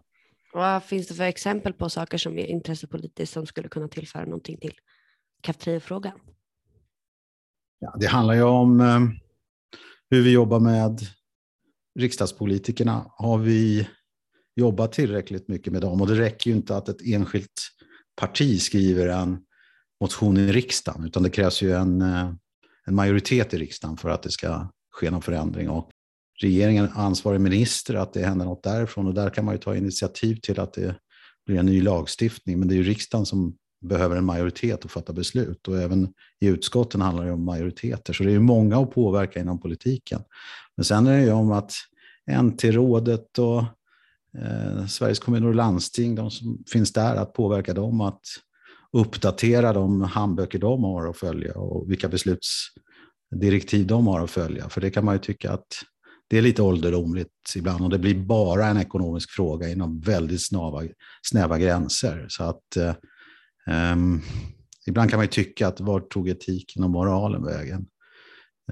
vad 0.52 0.84
finns 0.84 1.06
det 1.06 1.14
för 1.14 1.24
exempel 1.24 1.72
på 1.72 1.90
saker 1.90 2.18
som 2.18 2.38
är 2.38 2.46
intressepolitiskt 2.46 3.32
som 3.32 3.46
skulle 3.46 3.68
kunna 3.68 3.88
tillföra 3.88 4.24
någonting 4.24 4.56
till 4.56 4.74
Kaftrio-frågan? 5.42 6.18
Ja, 7.78 7.96
det 8.00 8.06
handlar 8.06 8.34
ju 8.34 8.42
om 8.42 8.80
eh, 8.80 9.00
hur 10.10 10.22
vi 10.22 10.32
jobbar 10.32 10.60
med 10.60 11.00
riksdagspolitikerna. 11.98 13.06
Har 13.08 13.38
vi 13.38 13.88
jobbat 14.56 14.92
tillräckligt 14.92 15.48
mycket 15.48 15.72
med 15.72 15.82
dem? 15.82 16.00
Och 16.00 16.06
det 16.06 16.14
räcker 16.14 16.50
ju 16.50 16.56
inte 16.56 16.76
att 16.76 16.88
ett 16.88 17.02
enskilt 17.06 17.70
parti 18.16 18.60
skriver 18.60 19.06
en 19.06 19.38
motion 20.00 20.36
i 20.36 20.52
riksdagen, 20.52 21.04
utan 21.04 21.22
det 21.22 21.30
krävs 21.30 21.62
ju 21.62 21.72
en, 21.72 22.02
eh, 22.02 22.32
en 22.86 22.94
majoritet 22.94 23.54
i 23.54 23.58
riksdagen 23.58 23.96
för 23.96 24.08
att 24.08 24.22
det 24.22 24.30
ska 24.30 24.68
ske 24.90 25.10
någon 25.10 25.22
förändring. 25.22 25.70
Och 25.70 25.90
regeringen, 26.42 26.88
ansvarig 26.94 27.40
minister, 27.40 27.94
att 27.94 28.12
det 28.12 28.26
händer 28.26 28.44
något 28.44 28.62
därifrån. 28.62 29.06
Och 29.06 29.14
där 29.14 29.30
kan 29.30 29.44
man 29.44 29.54
ju 29.54 29.58
ta 29.58 29.76
initiativ 29.76 30.36
till 30.42 30.60
att 30.60 30.72
det 30.72 30.94
blir 31.46 31.58
en 31.58 31.66
ny 31.66 31.82
lagstiftning. 31.82 32.58
Men 32.58 32.68
det 32.68 32.74
är 32.74 32.76
ju 32.76 32.82
riksdagen 32.82 33.26
som 33.26 33.56
behöver 33.80 34.16
en 34.16 34.24
majoritet 34.24 34.84
att 34.84 34.90
fatta 34.90 35.12
beslut. 35.12 35.68
Och 35.68 35.78
även 35.78 36.08
i 36.40 36.46
utskotten 36.46 37.00
handlar 37.00 37.24
det 37.24 37.32
om 37.32 37.44
majoriteter. 37.44 38.12
Så 38.12 38.22
det 38.22 38.30
är 38.30 38.32
ju 38.32 38.40
många 38.40 38.78
att 38.78 38.90
påverka 38.90 39.40
inom 39.40 39.60
politiken. 39.60 40.22
Men 40.76 40.84
sen 40.84 41.06
är 41.06 41.16
det 41.16 41.24
ju 41.24 41.32
om 41.32 41.52
att 41.52 41.72
NT-rådet 42.42 43.38
och 43.38 43.58
eh, 44.38 44.86
Sveriges 44.86 45.18
kommuner 45.18 45.48
och 45.48 45.54
landsting, 45.54 46.14
de 46.14 46.30
som 46.30 46.64
finns 46.72 46.92
där, 46.92 47.16
att 47.16 47.32
påverka 47.32 47.74
dem 47.74 48.00
att 48.00 48.20
uppdatera 48.92 49.72
de 49.72 50.02
handböcker 50.02 50.58
de 50.58 50.84
har 50.84 51.08
att 51.08 51.16
följa 51.16 51.54
och 51.54 51.90
vilka 51.90 52.08
beslutsdirektiv 52.08 53.86
de 53.86 54.06
har 54.06 54.20
att 54.20 54.30
följa. 54.30 54.68
För 54.68 54.80
det 54.80 54.90
kan 54.90 55.04
man 55.04 55.14
ju 55.14 55.18
tycka 55.18 55.52
att 55.52 55.66
det 56.30 56.38
är 56.38 56.42
lite 56.42 56.62
ålderdomligt 56.62 57.52
ibland 57.56 57.84
och 57.84 57.90
det 57.90 57.98
blir 57.98 58.14
bara 58.14 58.66
en 58.66 58.76
ekonomisk 58.76 59.30
fråga 59.30 59.68
inom 59.68 60.00
väldigt 60.00 60.46
snäva, 60.46 60.82
snäva 61.22 61.58
gränser. 61.58 62.26
Så 62.28 62.44
att 62.44 62.76
eh, 62.76 62.94
ehm, 63.66 64.20
ibland 64.86 65.10
kan 65.10 65.18
man 65.18 65.24
ju 65.24 65.30
tycka 65.30 65.68
att 65.68 65.80
var 65.80 66.00
tog 66.00 66.28
etiken 66.28 66.84
och 66.84 66.90
moralen 66.90 67.44
vägen? 67.44 67.86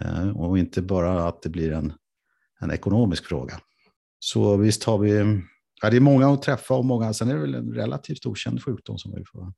Eh, 0.00 0.29
och 0.29 0.59
inte 0.59 0.83
bara 0.83 1.29
att 1.29 1.43
det 1.43 1.49
blir 1.49 1.73
en, 1.73 1.93
en 2.61 2.71
ekonomisk 2.71 3.25
fråga. 3.25 3.61
Så 4.19 4.57
visst 4.57 4.85
har 4.85 4.99
vi, 4.99 5.43
ja, 5.83 5.91
det 5.91 5.97
är 5.97 6.00
många 6.00 6.33
att 6.33 6.43
träffa 6.43 6.75
och 6.75 6.85
många, 6.85 7.15
sen 7.15 7.29
är 7.29 7.35
det 7.35 7.41
väl 7.41 7.55
en 7.55 7.75
relativt 7.75 8.27
okänd 8.27 8.65
sjukdom 8.65 8.99
som 8.99 9.15
vi 9.15 9.25
får 9.25 9.53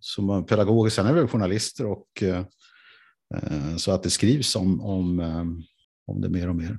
som 0.00 0.46
pedagoger, 0.46 0.90
sen 0.90 1.06
är 1.06 1.12
vi 1.12 1.26
journalister 1.26 1.86
och 1.86 2.22
eh, 2.22 2.44
eh, 3.34 3.76
så 3.76 3.92
att 3.92 4.02
det 4.02 4.10
skrivs 4.10 4.56
om, 4.56 4.80
om, 4.80 5.20
eh, 5.20 5.44
om 6.06 6.20
det 6.20 6.28
mer 6.28 6.48
och 6.48 6.56
mer. 6.56 6.78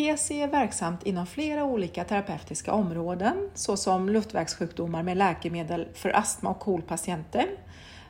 KESI 0.00 0.42
är 0.42 0.48
verksamt 0.48 1.06
inom 1.06 1.26
flera 1.26 1.64
olika 1.64 2.04
terapeutiska 2.04 2.72
områden 2.72 3.50
såsom 3.54 4.08
luftvägssjukdomar 4.08 5.02
med 5.02 5.16
läkemedel 5.16 5.88
för 5.94 6.16
astma 6.16 6.50
och 6.50 6.60
KOL-patienter, 6.60 7.46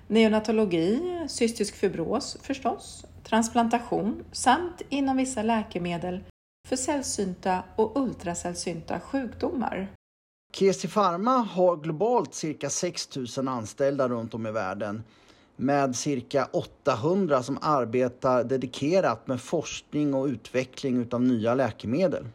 neonatologi, 0.06 1.18
cystisk 1.28 1.74
fibros 1.74 2.36
förstås, 2.42 3.04
transplantation 3.24 4.24
samt 4.32 4.82
inom 4.88 5.16
vissa 5.16 5.42
läkemedel 5.42 6.24
för 6.68 6.76
sällsynta 6.76 7.62
och 7.76 7.96
ultrasällsynta 7.96 9.00
sjukdomar. 9.00 9.88
Kesi 10.52 10.88
Pharma 10.88 11.36
har 11.36 11.76
globalt 11.76 12.34
cirka 12.34 12.70
6 12.70 13.16
000 13.36 13.48
anställda 13.48 14.08
runt 14.08 14.34
om 14.34 14.46
i 14.46 14.50
världen 14.50 15.02
med 15.60 15.96
cirka 15.96 16.48
800 16.52 17.42
som 17.42 17.58
arbetar 17.62 18.44
dedikerat 18.44 19.26
med 19.26 19.40
forskning 19.40 20.14
och 20.14 20.26
utveckling 20.26 21.08
av 21.12 21.22
nya 21.22 21.54
läkemedel. 21.54 22.26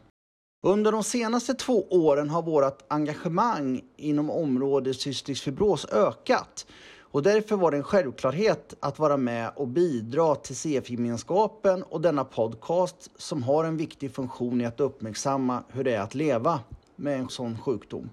Under 0.67 0.91
de 0.91 1.03
senaste 1.03 1.53
två 1.53 1.85
åren 1.89 2.29
har 2.29 2.41
vårt 2.41 2.83
engagemang 2.87 3.81
inom 3.95 4.29
området 4.29 5.01
cystisk 5.01 5.43
fibros 5.43 5.85
ökat 5.85 6.67
och 6.99 7.23
därför 7.23 7.55
var 7.55 7.71
det 7.71 7.77
en 7.77 7.83
självklarhet 7.83 8.73
att 8.79 8.99
vara 8.99 9.17
med 9.17 9.51
och 9.55 9.67
bidra 9.67 10.35
till 10.35 10.55
CF-gemenskapen 10.55 11.83
och 11.83 12.01
denna 12.01 12.23
podcast 12.23 13.09
som 13.15 13.43
har 13.43 13.63
en 13.63 13.77
viktig 13.77 14.15
funktion 14.15 14.61
i 14.61 14.65
att 14.65 14.79
uppmärksamma 14.79 15.63
hur 15.69 15.83
det 15.83 15.93
är 15.93 16.01
att 16.01 16.15
leva 16.15 16.59
med 16.95 17.19
en 17.19 17.29
sån 17.29 17.57
sjukdom. 17.61 18.09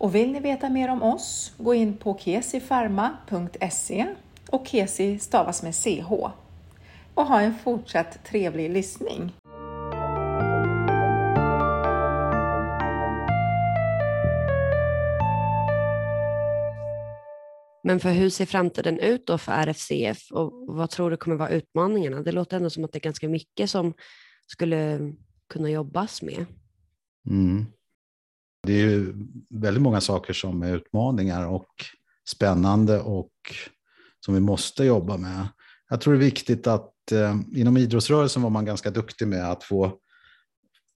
Och 0.00 0.14
vill 0.14 0.32
ni 0.32 0.40
veta 0.40 0.68
mer 0.68 0.90
om 0.90 1.02
oss, 1.02 1.52
gå 1.58 1.74
in 1.74 1.96
på 1.96 2.18
kesifarma.se 2.18 4.14
och 4.54 4.66
Kesi 4.66 5.18
stavas 5.18 5.62
med 5.62 5.74
CH. 5.74 6.12
Och 7.14 7.26
ha 7.26 7.40
en 7.40 7.54
fortsatt 7.58 8.24
trevlig 8.24 8.70
lyssning. 8.70 9.32
Men 17.86 18.00
för 18.00 18.12
hur 18.12 18.30
ser 18.30 18.46
framtiden 18.46 18.98
ut 18.98 19.26
då 19.26 19.38
för 19.38 19.52
RFCF 19.52 20.32
och 20.32 20.52
vad 20.76 20.90
tror 20.90 21.10
du 21.10 21.16
kommer 21.16 21.36
vara 21.36 21.48
utmaningarna? 21.48 22.22
Det 22.22 22.32
låter 22.32 22.56
ändå 22.56 22.70
som 22.70 22.84
att 22.84 22.92
det 22.92 22.98
är 22.98 23.00
ganska 23.00 23.28
mycket 23.28 23.70
som 23.70 23.94
skulle 24.46 25.12
kunna 25.48 25.70
jobbas 25.70 26.22
med. 26.22 26.46
Mm. 27.30 27.66
Det 28.62 28.72
är 28.72 28.78
ju 28.78 29.14
väldigt 29.50 29.82
många 29.82 30.00
saker 30.00 30.32
som 30.32 30.62
är 30.62 30.76
utmaningar 30.76 31.46
och 31.46 31.70
spännande 32.28 33.00
och 33.00 33.32
som 34.24 34.34
vi 34.34 34.40
måste 34.40 34.84
jobba 34.84 35.16
med. 35.16 35.48
Jag 35.90 36.00
tror 36.00 36.14
det 36.14 36.18
är 36.18 36.24
viktigt 36.24 36.66
att 36.66 37.12
eh, 37.12 37.36
inom 37.54 37.76
idrottsrörelsen 37.76 38.42
var 38.42 38.50
man 38.50 38.64
ganska 38.64 38.90
duktig 38.90 39.28
med 39.28 39.50
att 39.50 39.64
få 39.64 39.98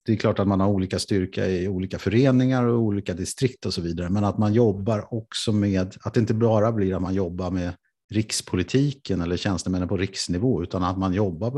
det 0.05 0.13
är 0.13 0.17
klart 0.17 0.39
att 0.39 0.47
man 0.47 0.59
har 0.59 0.67
olika 0.67 0.99
styrka 0.99 1.47
i 1.47 1.67
olika 1.67 1.99
föreningar 1.99 2.63
och 2.63 2.79
olika 2.79 3.13
distrikt 3.13 3.65
och 3.65 3.73
så 3.73 3.81
vidare, 3.81 4.09
men 4.09 4.23
att 4.23 4.37
man 4.37 4.53
jobbar 4.53 5.13
också 5.13 5.51
med, 5.51 5.95
att 6.01 6.13
det 6.13 6.19
inte 6.19 6.33
bara 6.33 6.71
blir 6.71 6.95
att 6.95 7.01
man 7.01 7.13
jobbar 7.13 7.51
med 7.51 7.73
rikspolitiken 8.11 9.21
eller 9.21 9.37
tjänstemännen 9.37 9.87
på 9.87 9.97
riksnivå, 9.97 10.63
utan 10.63 10.83
att 10.83 10.97
man 10.97 11.13
jobbar 11.13 11.51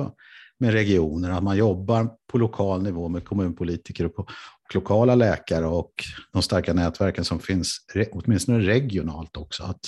med 0.62 0.74
regioner, 0.74 1.30
att 1.30 1.44
man 1.44 1.58
jobbar 1.58 2.10
på 2.32 2.38
lokal 2.38 2.84
nivå 2.84 3.08
med 3.08 3.25
kommunpolitiker 3.25 4.06
och, 4.06 4.15
på, 4.15 4.22
och 4.22 4.75
lokala 4.75 5.15
läkare 5.15 5.65
och 5.65 5.91
de 6.34 6.41
starka 6.41 6.74
nätverken 6.74 7.25
som 7.25 7.39
finns, 7.39 7.77
åtminstone 8.12 8.60
regionalt 8.60 9.38
också. 9.38 9.63
Att, 9.63 9.80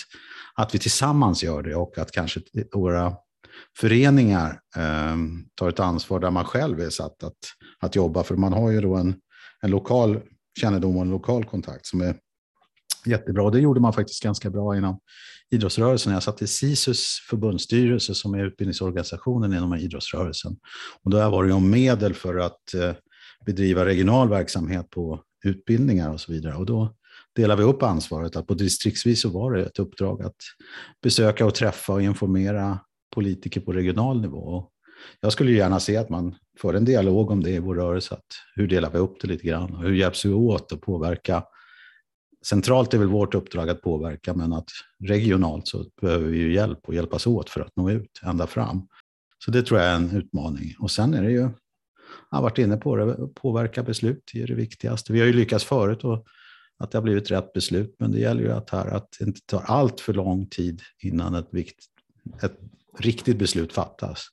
att 0.56 0.76
vi 0.76 0.80
tillsammans 0.80 1.44
gör 1.44 1.64
det 1.64 1.76
och 1.76 1.98
att 1.98 2.12
kanske 2.12 2.42
våra 2.74 3.14
föreningar 3.78 4.60
eh, 4.76 5.16
tar 5.56 5.70
ett 5.70 5.80
ansvar 5.80 6.20
där 6.20 6.32
man 6.32 6.46
själv 6.46 6.80
är 6.80 6.90
satt 6.90 7.24
att, 7.24 7.38
att 7.80 7.96
jobba. 7.96 8.24
För 8.24 8.36
man 8.36 8.54
har 8.54 8.72
ju 8.72 8.82
då 8.82 8.96
en, 8.96 9.16
en 9.62 9.72
lokal 9.72 10.20
kännedom 10.60 10.96
och 10.96 11.02
en 11.02 11.10
lokal 11.10 11.46
kontakt 11.46 11.86
som 11.86 12.02
är 12.02 12.16
jättebra. 13.10 13.44
Och 13.44 13.52
det 13.52 13.60
gjorde 13.60 13.80
man 13.80 13.94
faktiskt 13.94 14.24
ganska 14.24 14.50
bra 14.50 14.78
inom 14.78 15.00
idrottsrörelsen. 15.52 16.14
Jag 16.14 16.24
satt 16.24 16.42
i 16.42 16.48
SISUs 16.48 17.18
förbundsstyrelse 17.30 18.16
som 18.16 18.34
är 18.34 18.46
utbildningsorganisationen 18.46 19.54
inom 19.54 19.76
idrottsrörelsen. 19.76 20.56
Och 21.04 21.12
där 21.12 21.30
var 21.30 21.44
det 21.44 21.54
om 21.54 21.70
medel 21.70 22.14
för 22.14 22.38
att 22.38 22.74
eh, 22.74 22.94
bedriva 23.46 23.86
regional 23.86 24.30
verksamhet 24.30 24.90
på 24.90 25.20
utbildningar 25.46 26.14
och 26.14 26.22
så 26.22 26.32
vidare. 26.32 26.56
Och 26.56 26.66
då 26.66 26.96
delade 27.36 27.64
vi 27.64 27.70
upp 27.70 27.84
ansvaret. 27.84 28.36
Att 28.36 28.48
på 28.48 28.54
distriktsvis 28.54 29.22
så 29.22 29.30
var 29.30 29.52
det 29.52 29.66
ett 29.66 29.80
uppdrag 29.80 30.22
att 30.22 30.36
besöka 31.04 31.46
och 31.46 31.56
träffa 31.56 31.94
och 31.94 32.02
informera 32.02 32.80
politiker 33.16 33.62
på 33.62 33.72
regional 33.72 34.22
nivå. 34.22 34.70
Jag 35.22 35.34
skulle 35.34 35.52
gärna 35.52 35.80
se 35.80 35.98
att 35.98 36.10
man 36.10 36.36
för 36.60 36.74
en 36.74 36.86
dialog 36.86 37.32
om 37.32 37.44
det 37.44 37.52
i 37.52 37.60
vår 37.60 37.76
rörelse. 37.76 38.14
Att 38.14 38.26
hur 38.56 38.68
delar 38.68 38.90
vi 38.90 38.98
upp 38.98 39.22
det 39.22 39.28
lite 39.28 39.48
grann? 39.48 39.76
och 39.76 39.82
Hur 39.82 39.94
hjälps 39.94 40.26
vi 40.26 40.34
åt 40.34 40.72
att 40.72 40.82
påverka? 40.82 41.44
Centralt 42.46 42.94
är 42.94 42.98
väl 42.98 43.08
vårt 43.08 43.36
uppdrag 43.36 43.70
att 43.70 43.82
påverka, 43.82 44.34
men 44.34 44.54
att 44.54 44.70
regionalt 45.04 45.68
så 45.68 45.86
behöver 46.02 46.28
vi 46.28 46.38
ju 46.38 46.54
hjälp 46.54 46.80
och 46.84 46.96
hjälpas 46.96 47.28
åt 47.28 47.50
för 47.50 47.62
att 47.62 47.76
nå 47.76 47.92
ut 47.92 48.22
ända 48.24 48.48
fram. 48.48 48.88
Så 49.46 49.52
det 49.52 49.64
tror 49.64 49.80
jag 49.80 49.90
är 49.90 49.96
en 49.96 50.16
utmaning. 50.16 50.76
Och 50.80 50.92
sen 50.92 51.14
är 51.14 51.24
det 51.24 51.32
ju, 51.32 51.40
jag 51.40 51.52
har 52.38 52.42
varit 52.42 52.58
inne 52.58 52.78
på 52.78 52.96
det, 52.96 53.28
påverka 53.36 53.84
beslut 53.84 54.32
är 54.34 54.48
det 54.48 54.54
viktigaste. 54.54 55.14
Vi 55.14 55.20
har 55.20 55.28
ju 55.28 55.34
lyckats 55.34 55.66
förut 55.66 56.04
och 56.04 56.26
att 56.80 56.92
det 56.92 56.98
har 56.98 57.04
blivit 57.04 57.32
rätt 57.32 57.54
beslut, 57.54 57.96
men 58.00 58.12
det 58.12 58.20
gäller 58.20 58.42
ju 58.42 58.52
att, 58.52 58.70
här, 58.70 58.88
att 58.88 59.08
det 59.20 59.26
inte 59.26 59.42
tar 59.46 59.62
allt 59.62 60.00
för 60.00 60.14
lång 60.14 60.48
tid 60.48 60.82
innan 61.04 61.36
ett, 61.36 61.48
vikt, 61.52 61.86
ett 62.42 62.60
riktigt 63.00 63.38
beslut 63.38 63.74
fattas. 63.74 64.28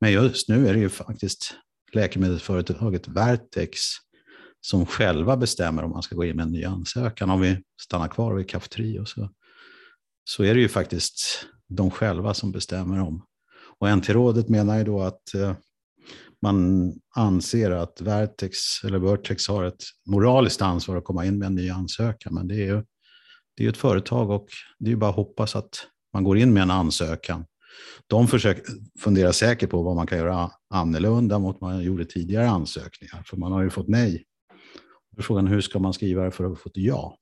Men 0.00 0.12
just 0.12 0.48
nu 0.48 0.68
är 0.68 0.74
det 0.74 0.80
ju 0.80 0.88
faktiskt 0.88 1.54
läkemedelsföretaget 1.92 3.08
Vertex 3.08 3.80
som 4.60 4.86
själva 4.86 5.36
bestämmer 5.36 5.82
om 5.82 5.90
man 5.90 6.02
ska 6.02 6.16
gå 6.16 6.24
in 6.24 6.36
med 6.36 6.42
en 6.42 6.52
ny 6.52 6.64
ansökan. 6.64 7.30
Om 7.30 7.40
vi 7.40 7.62
stannar 7.82 8.08
kvar 8.08 8.34
vid 8.34 8.48
Kaftrio 8.48 9.04
så, 9.04 9.30
så 10.24 10.44
är 10.44 10.54
det 10.54 10.60
ju 10.60 10.68
faktiskt 10.68 11.46
de 11.68 11.90
själva 11.90 12.34
som 12.34 12.52
bestämmer 12.52 13.00
om. 13.00 13.24
Och 13.78 13.96
NT-rådet 13.96 14.48
menar 14.48 14.78
ju 14.78 14.84
då 14.84 15.02
att 15.02 15.34
eh, 15.34 15.54
man 16.42 16.92
anser 17.16 17.70
att 17.70 18.00
Vertex, 18.00 18.58
eller 18.84 18.98
Vertex 18.98 19.48
har 19.48 19.64
ett 19.64 19.82
moraliskt 20.06 20.62
ansvar 20.62 20.96
att 20.96 21.04
komma 21.04 21.24
in 21.24 21.38
med 21.38 21.46
en 21.46 21.54
ny 21.54 21.70
ansökan. 21.70 22.34
Men 22.34 22.48
det 22.48 22.54
är 22.54 22.66
ju 22.66 22.84
det 23.56 23.64
är 23.64 23.68
ett 23.68 23.76
företag 23.76 24.30
och 24.30 24.48
det 24.78 24.86
är 24.86 24.90
ju 24.90 24.96
bara 24.96 25.10
att 25.10 25.16
hoppas 25.16 25.56
att 25.56 25.86
man 26.12 26.24
går 26.24 26.38
in 26.38 26.52
med 26.52 26.62
en 26.62 26.70
ansökan 26.70 27.44
de 28.06 28.28
försöker, 28.28 28.64
funderar 29.00 29.32
säkert 29.32 29.70
på 29.70 29.82
vad 29.82 29.96
man 29.96 30.06
kan 30.06 30.18
göra 30.18 30.50
annorlunda 30.70 31.38
mot 31.38 31.56
vad 31.60 31.70
man 31.70 31.82
gjorde 31.82 32.04
tidigare 32.04 32.48
ansökningar, 32.48 33.22
för 33.26 33.36
man 33.36 33.52
har 33.52 33.62
ju 33.62 33.70
fått 33.70 33.88
nej. 33.88 34.24
Då 35.10 35.20
är 35.20 35.22
frågan 35.22 35.46
hur 35.46 35.60
ska 35.60 35.78
man 35.78 35.92
skriva 35.92 36.24
det 36.24 36.30
för 36.30 36.52
att 36.52 36.58
få 36.58 36.68
ett 36.68 36.76
ja? 36.76 37.16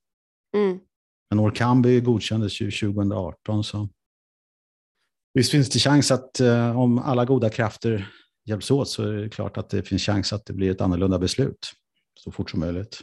Mm. 0.56 0.78
Men 1.30 1.40
Orkambi 1.40 2.00
godkändes 2.00 2.60
ju 2.60 2.70
2018, 2.70 3.64
så 3.64 3.88
visst 5.34 5.50
finns 5.50 5.70
det 5.70 5.78
chans 5.78 6.10
att 6.10 6.40
eh, 6.40 6.80
om 6.80 6.98
alla 6.98 7.24
goda 7.24 7.50
krafter 7.50 8.08
hjälps 8.44 8.70
åt 8.70 8.88
så 8.88 9.02
är 9.02 9.12
det 9.12 9.28
klart 9.28 9.56
att 9.56 9.70
det 9.70 9.82
finns 9.82 10.02
chans 10.02 10.32
att 10.32 10.46
det 10.46 10.52
blir 10.52 10.70
ett 10.70 10.80
annorlunda 10.80 11.18
beslut 11.18 11.72
så 12.14 12.32
fort 12.32 12.50
som 12.50 12.60
möjligt. 12.60 13.00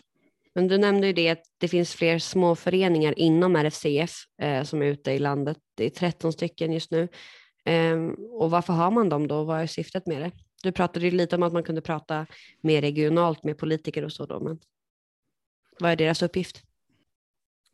Men 0.56 0.68
du 0.68 0.78
nämnde 0.78 1.08
ju 1.08 1.14
det 1.14 1.30
att 1.30 1.44
det 1.58 1.68
finns 1.68 1.94
fler 1.94 2.20
små 2.20 2.56
föreningar 2.56 3.20
inom 3.20 3.56
RFCF 3.56 4.12
eh, 4.42 4.64
som 4.64 4.82
är 4.82 4.86
ute 4.86 5.12
i 5.12 5.20
landet. 5.20 5.58
Det 5.78 5.86
är 5.86 5.90
13 5.90 6.34
stycken 6.34 6.72
just 6.72 6.92
nu. 6.92 7.08
Eh, 7.66 7.98
och 8.32 8.52
varför 8.52 8.74
har 8.74 8.92
man 8.92 9.10
dem 9.10 9.28
då? 9.28 9.44
Vad 9.44 9.62
är 9.62 9.68
syftet 9.68 10.08
med 10.08 10.22
det? 10.22 10.32
Du 10.64 10.72
pratade 10.72 11.06
ju 11.06 11.12
lite 11.12 11.36
om 11.36 11.44
att 11.44 11.54
man 11.54 11.64
kunde 11.64 11.82
prata 11.82 12.26
mer 12.62 12.82
regionalt 12.82 13.44
med 13.44 13.58
politiker 13.58 14.04
och 14.04 14.12
så 14.12 14.26
då, 14.26 14.40
men 14.40 14.60
vad 15.80 15.92
är 15.92 15.96
deras 15.96 16.22
uppgift? 16.22 16.62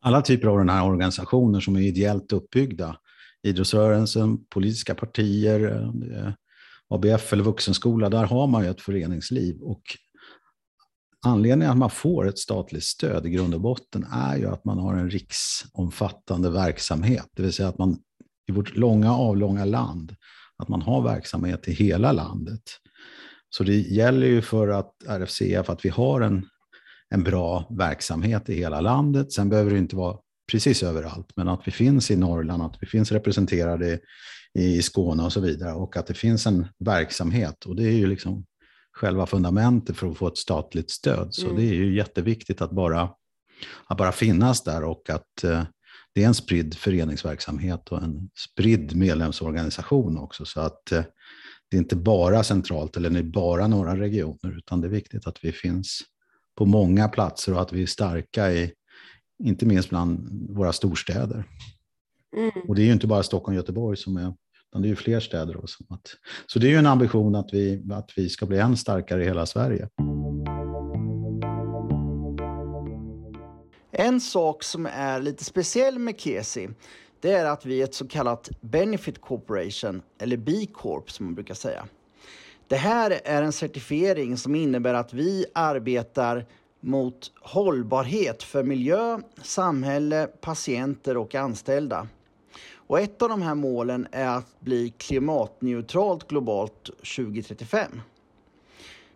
Alla 0.02 0.22
typer 0.22 0.48
av 0.48 0.58
den 0.58 0.70
här 0.70 0.86
organisationer 0.86 1.60
som 1.60 1.76
är 1.76 1.82
ideellt 1.82 2.34
uppbyggda, 2.34 2.98
idrottsrörelsen, 3.44 4.46
politiska 4.46 4.96
partier, 4.96 5.92
eh, 6.16 6.34
ABF 6.88 7.34
eller 7.34 7.44
vuxenskola, 7.44 8.10
där 8.10 8.26
har 8.26 8.48
man 8.48 8.64
ju 8.64 8.70
ett 8.70 8.82
föreningsliv 8.82 9.62
och 9.62 9.82
Anledningen 11.26 11.72
att 11.72 11.78
man 11.78 11.90
får 11.90 12.28
ett 12.28 12.40
statligt 12.40 12.84
stöd 12.84 13.26
i 13.26 13.30
grund 13.30 13.54
och 13.54 13.62
botten 13.62 14.06
är 14.12 14.38
ju 14.38 14.48
att 14.48 14.66
man 14.66 14.78
har 14.80 14.94
en 14.94 15.10
riksomfattande 15.10 16.50
verksamhet, 16.50 17.28
det 17.36 17.44
vill 17.44 17.54
säga 17.54 17.70
att 17.70 17.78
man 17.78 17.98
i 18.50 18.52
vårt 18.52 18.76
långa 18.76 19.14
avlånga 19.14 19.66
land, 19.66 20.16
att 20.58 20.68
man 20.68 20.82
har 20.82 21.02
verksamhet 21.02 21.68
i 21.68 21.72
hela 21.72 22.12
landet. 22.12 22.62
Så 23.50 23.64
det 23.64 23.76
gäller 23.76 24.28
ju 24.28 24.42
för 24.42 24.68
att 24.68 24.92
RFCF 25.08 25.70
att 25.70 25.86
vi 25.86 25.90
har 25.90 26.22
en, 26.22 26.48
en 27.12 27.24
bra 27.24 27.68
verksamhet 27.70 28.50
i 28.50 28.56
hela 28.56 28.82
landet. 28.82 29.32
Sen 29.32 29.50
behöver 29.50 29.72
det 29.72 29.78
inte 29.78 29.96
vara 29.96 30.18
precis 30.52 30.84
överallt, 30.84 31.32
men 31.36 31.48
att 31.48 31.62
vi 31.66 31.72
finns 31.72 32.12
i 32.12 32.16
Norrland, 32.16 32.64
att 32.64 32.78
vi 32.80 32.88
finns 32.88 33.12
representerade 33.12 34.00
i 34.54 34.82
Skåne 34.82 35.24
och 35.24 35.34
så 35.34 35.40
vidare 35.40 35.74
och 35.74 35.98
att 35.98 36.08
det 36.08 36.14
finns 36.14 36.48
en 36.48 36.68
verksamhet. 36.80 37.66
Och 37.66 37.76
det 37.76 37.84
är 37.84 37.92
ju 37.92 38.08
liksom 38.08 38.46
själva 38.92 39.26
fundamentet 39.26 39.98
för 39.98 40.12
att 40.12 40.18
få 40.18 40.28
ett 40.28 40.38
statligt 40.38 40.92
stöd. 40.92 41.28
Så 41.32 41.46
mm. 41.46 41.56
det 41.56 41.64
är 41.64 41.74
ju 41.74 41.96
jätteviktigt 41.96 42.62
att 42.62 42.72
bara, 42.72 43.10
att 43.88 43.98
bara 43.98 44.12
finnas 44.12 44.64
där 44.64 44.84
och 44.84 45.10
att 45.10 45.44
eh, 45.44 45.64
det 46.14 46.24
är 46.24 46.28
en 46.28 46.34
spridd 46.34 46.76
föreningsverksamhet 46.76 47.90
och 47.90 48.04
en 48.04 48.30
spridd 48.52 48.96
medlemsorganisation 48.96 50.18
också. 50.18 50.46
Så 50.46 50.62
att 50.62 50.92
eh, 50.92 51.04
det 51.70 51.78
är 51.78 51.82
inte 51.82 51.96
bara 51.96 52.44
centralt 52.44 52.98
eller 52.98 53.24
bara 53.24 53.68
några 53.68 54.00
regioner, 54.00 54.58
utan 54.58 54.82
det 54.82 54.88
är 54.88 54.92
viktigt 54.92 55.28
att 55.28 55.44
vi 55.44 55.52
finns 55.52 56.02
på 56.62 56.66
många 56.66 57.08
platser 57.08 57.54
och 57.54 57.62
att 57.62 57.74
vi 57.74 57.82
är 57.82 57.88
starka 57.88 58.52
i, 58.52 58.74
inte 59.44 59.66
minst 59.66 59.90
bland 59.90 60.48
våra 60.50 60.74
storstäder. 60.74 61.44
Mm. 62.38 62.52
Och 62.68 62.76
det 62.76 62.82
är 62.82 62.86
ju 62.86 62.92
inte 62.92 63.08
bara 63.08 63.24
Stockholm 63.24 63.58
och 63.58 63.62
Göteborg 63.62 63.98
som 63.98 64.18
är 64.18 64.34
utan 64.70 64.82
det 64.82 64.88
är 64.88 64.90
ju 64.90 64.96
fler 64.96 65.20
städer. 65.20 65.56
Och 65.56 65.70
så. 65.70 65.84
så 66.46 66.60
det 66.60 66.68
är 66.68 66.70
ju 66.70 66.78
en 66.78 66.86
ambition 66.86 67.36
att 67.36 67.54
vi, 67.54 67.84
att 67.92 68.10
vi 68.16 68.30
ska 68.30 68.46
bli 68.46 68.58
än 68.58 68.78
starkare 68.78 69.24
i 69.24 69.26
hela 69.26 69.46
Sverige. 69.46 69.90
En 73.92 74.22
sak 74.22 74.64
som 74.64 74.86
är 74.86 75.22
lite 75.22 75.44
speciell 75.44 76.00
med 76.00 76.20
Kesi 76.20 76.70
det 77.22 77.32
är 77.32 77.46
att 77.46 77.66
vi 77.66 77.80
är 77.80 77.84
ett 77.84 77.94
så 77.94 78.08
kallat 78.08 78.50
Benefit 78.62 79.22
Corporation, 79.22 80.02
eller 80.20 80.38
B 80.38 80.52
Corp 80.74 81.12
som 81.12 81.26
man 81.26 81.36
brukar 81.36 81.54
säga. 81.54 81.88
Det 82.72 82.78
här 82.78 83.22
är 83.24 83.44
en 83.44 83.52
certifiering 83.52 84.38
som 84.38 84.56
innebär 84.56 84.94
att 84.94 85.14
vi 85.14 85.46
arbetar 85.54 86.46
mot 86.80 87.32
hållbarhet 87.42 88.44
för 88.44 88.64
miljö, 88.64 89.20
samhälle, 89.42 90.28
patienter 90.42 91.18
och 91.18 91.36
anställda. 91.36 92.08
Och 92.74 93.00
ett 93.00 93.22
av 93.22 93.30
de 93.30 93.42
här 93.42 93.56
målen 93.56 94.08
är 94.12 94.28
att 94.28 94.60
bli 94.60 94.90
klimatneutralt 94.98 96.28
globalt 96.28 96.84
2035. 97.16 98.02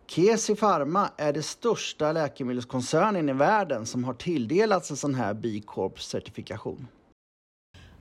Kesi 0.08 0.56
Pharma 0.56 1.10
är 1.18 1.34
det 1.34 1.44
största 1.44 2.12
läkemedelskoncernen 2.12 3.30
i 3.30 3.34
världen 3.34 3.86
som 3.86 4.04
har 4.04 4.14
tilldelats 4.14 4.92
en 4.92 4.98
sån 4.98 5.16
här 5.16 5.34
B 5.34 5.62
Corp-certifikation. 5.66 6.88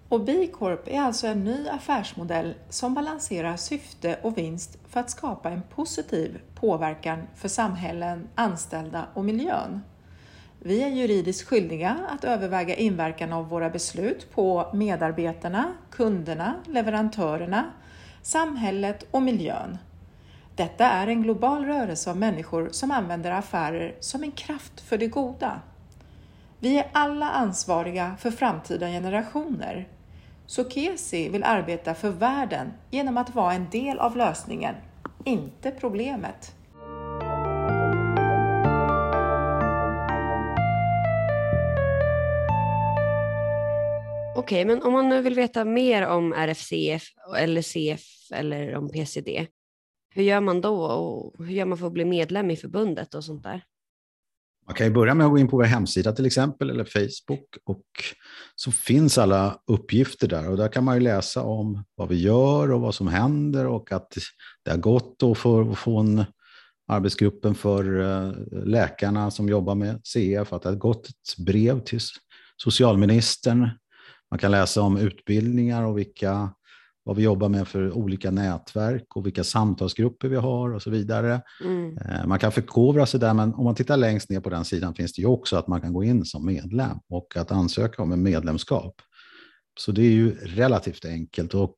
Och 0.09 0.21
B 0.21 0.47
Corp 0.53 0.88
är 0.88 1.01
alltså 1.01 1.27
en 1.27 1.45
ny 1.45 1.69
affärsmodell 1.69 2.55
som 2.69 2.95
balanserar 2.95 3.57
syfte 3.57 4.19
och 4.23 4.38
vinst 4.38 4.79
för 4.88 5.01
att 5.01 5.11
skapa 5.11 5.51
en 5.51 5.62
positiv 5.62 6.40
påverkan 6.55 7.23
för 7.37 7.49
samhällen, 7.49 8.29
anställda 8.35 9.07
och 9.14 9.25
miljön. 9.25 9.81
Vi 10.59 10.83
är 10.83 10.88
juridiskt 10.88 11.49
skyldiga 11.49 11.97
att 12.09 12.25
överväga 12.25 12.75
inverkan 12.75 13.33
av 13.33 13.49
våra 13.49 13.71
beslut 13.71 14.31
på 14.35 14.71
medarbetarna, 14.75 15.75
kunderna, 15.90 16.55
leverantörerna, 16.67 17.64
samhället 18.23 19.07
och 19.11 19.23
miljön. 19.23 19.79
Detta 20.57 20.85
är 20.85 21.07
en 21.07 21.23
global 21.23 21.64
rörelse 21.64 22.11
av 22.11 22.17
människor 22.17 22.69
som 22.73 22.90
använder 22.90 23.31
affärer 23.31 23.95
som 24.01 24.23
en 24.23 24.33
kraft 24.33 24.81
för 24.81 24.99
det 24.99 25.07
goda. 25.07 25.61
Vi 26.64 26.79
är 26.79 26.87
alla 26.92 27.31
ansvariga 27.31 28.16
för 28.18 28.31
framtida 28.31 28.87
generationer. 28.87 29.88
Så 30.46 30.70
Kesi 30.70 31.29
vill 31.29 31.44
arbeta 31.44 31.94
för 31.94 32.11
världen 32.11 32.72
genom 32.90 33.16
att 33.16 33.35
vara 33.35 33.53
en 33.53 33.70
del 33.70 33.98
av 33.98 34.16
lösningen, 34.16 34.74
inte 35.24 35.70
problemet. 35.70 36.55
Okej, 44.37 44.64
men 44.64 44.83
om 44.83 44.92
man 44.92 45.09
nu 45.09 45.22
vill 45.22 45.35
veta 45.35 45.64
mer 45.64 46.07
om 46.07 46.33
RFCF 46.33 47.03
eller 47.38 47.62
CF 47.62 48.33
eller 48.35 48.77
om 48.77 48.88
PCD, 48.88 49.46
hur 50.14 50.22
gör 50.22 50.40
man 50.40 50.61
då 50.61 50.85
och 50.85 51.46
hur 51.46 51.55
gör 51.55 51.64
man 51.66 51.79
för 51.79 51.87
att 51.87 51.92
bli 51.92 52.05
medlem 52.05 52.50
i 52.50 52.57
förbundet 52.57 53.14
och 53.14 53.24
sånt 53.24 53.42
där? 53.42 53.62
Man 54.66 54.74
kan 54.74 54.87
ju 54.87 54.92
börja 54.92 55.14
med 55.14 55.27
att 55.27 55.33
gå 55.33 55.38
in 55.38 55.48
på 55.48 55.57
vår 55.57 55.64
hemsida 55.64 56.12
till 56.12 56.27
exempel 56.27 56.70
eller 56.70 56.85
Facebook 56.85 57.57
och 57.64 57.85
så 58.55 58.72
finns 58.72 59.18
alla 59.18 59.59
uppgifter 59.66 60.29
där. 60.29 60.50
Och 60.50 60.57
där 60.57 60.68
kan 60.68 60.85
man 60.85 60.94
ju 60.94 61.00
läsa 61.00 61.42
om 61.42 61.85
vad 61.94 62.09
vi 62.09 62.20
gör 62.20 62.72
och 62.72 62.81
vad 62.81 62.94
som 62.94 63.09
händer 63.09 63.66
och 63.66 63.92
att 63.92 64.18
det 64.64 64.70
har 64.70 64.79
gått 64.79 65.22
att 65.22 65.38
få, 65.79 65.98
en 65.98 66.24
arbetsgruppen 66.88 67.55
för 67.55 68.00
eh, 68.00 68.33
läkarna 68.64 69.31
som 69.31 69.48
jobbar 69.48 69.74
med 69.74 70.00
CF, 70.05 70.53
att 70.53 70.62
det 70.62 70.68
har 70.68 70.77
gått 70.77 71.09
ett 71.09 71.44
brev 71.46 71.81
till 71.81 72.00
socialministern. 72.57 73.68
Man 74.31 74.38
kan 74.38 74.50
läsa 74.50 74.83
om 74.83 74.96
utbildningar 74.96 75.83
och 75.83 75.98
vilka, 75.98 76.55
vad 77.05 77.17
vi 77.17 77.23
jobbar 77.23 77.49
med 77.49 77.69
för 77.69 77.93
olika 77.93 78.31
nätverk 78.31 79.17
och 79.17 79.27
vilka 79.27 79.45
samtalsgrupper 79.45 80.29
vi 80.29 80.37
har 80.37 80.75
och 80.75 80.83
så 80.83 80.90
vidare. 80.90 81.40
Mm. 81.64 81.99
Eh, 81.99 82.27
man 82.27 82.38
kan 82.38 82.53
förkovra 82.53 83.07
sig 83.07 83.21
där, 83.21 83.35
men 83.35 83.55
om 83.55 83.64
man 83.64 83.75
tittar 83.75 83.97
längst 83.97 84.31
ner 84.31 84.40
på 84.40 84.51
den 84.51 84.64
sidan 84.64 84.95
finns 84.95 85.12
det 85.12 85.23
ju 85.23 85.29
också 85.29 85.57
att 85.57 85.67
man 85.67 85.81
kan 85.81 85.93
gå 85.93 86.05
in 86.05 86.25
som 86.25 86.47
medlem 86.47 86.99
och 87.09 87.37
att 87.37 87.51
ansöka 87.51 88.03
om 88.03 88.12
en 88.12 88.23
medlemskap. 88.23 88.95
Så 89.79 89.93
det 89.93 90.03
är 90.03 90.11
ju 90.11 90.35
relativt 90.35 91.05
enkelt 91.05 91.55
och 91.55 91.77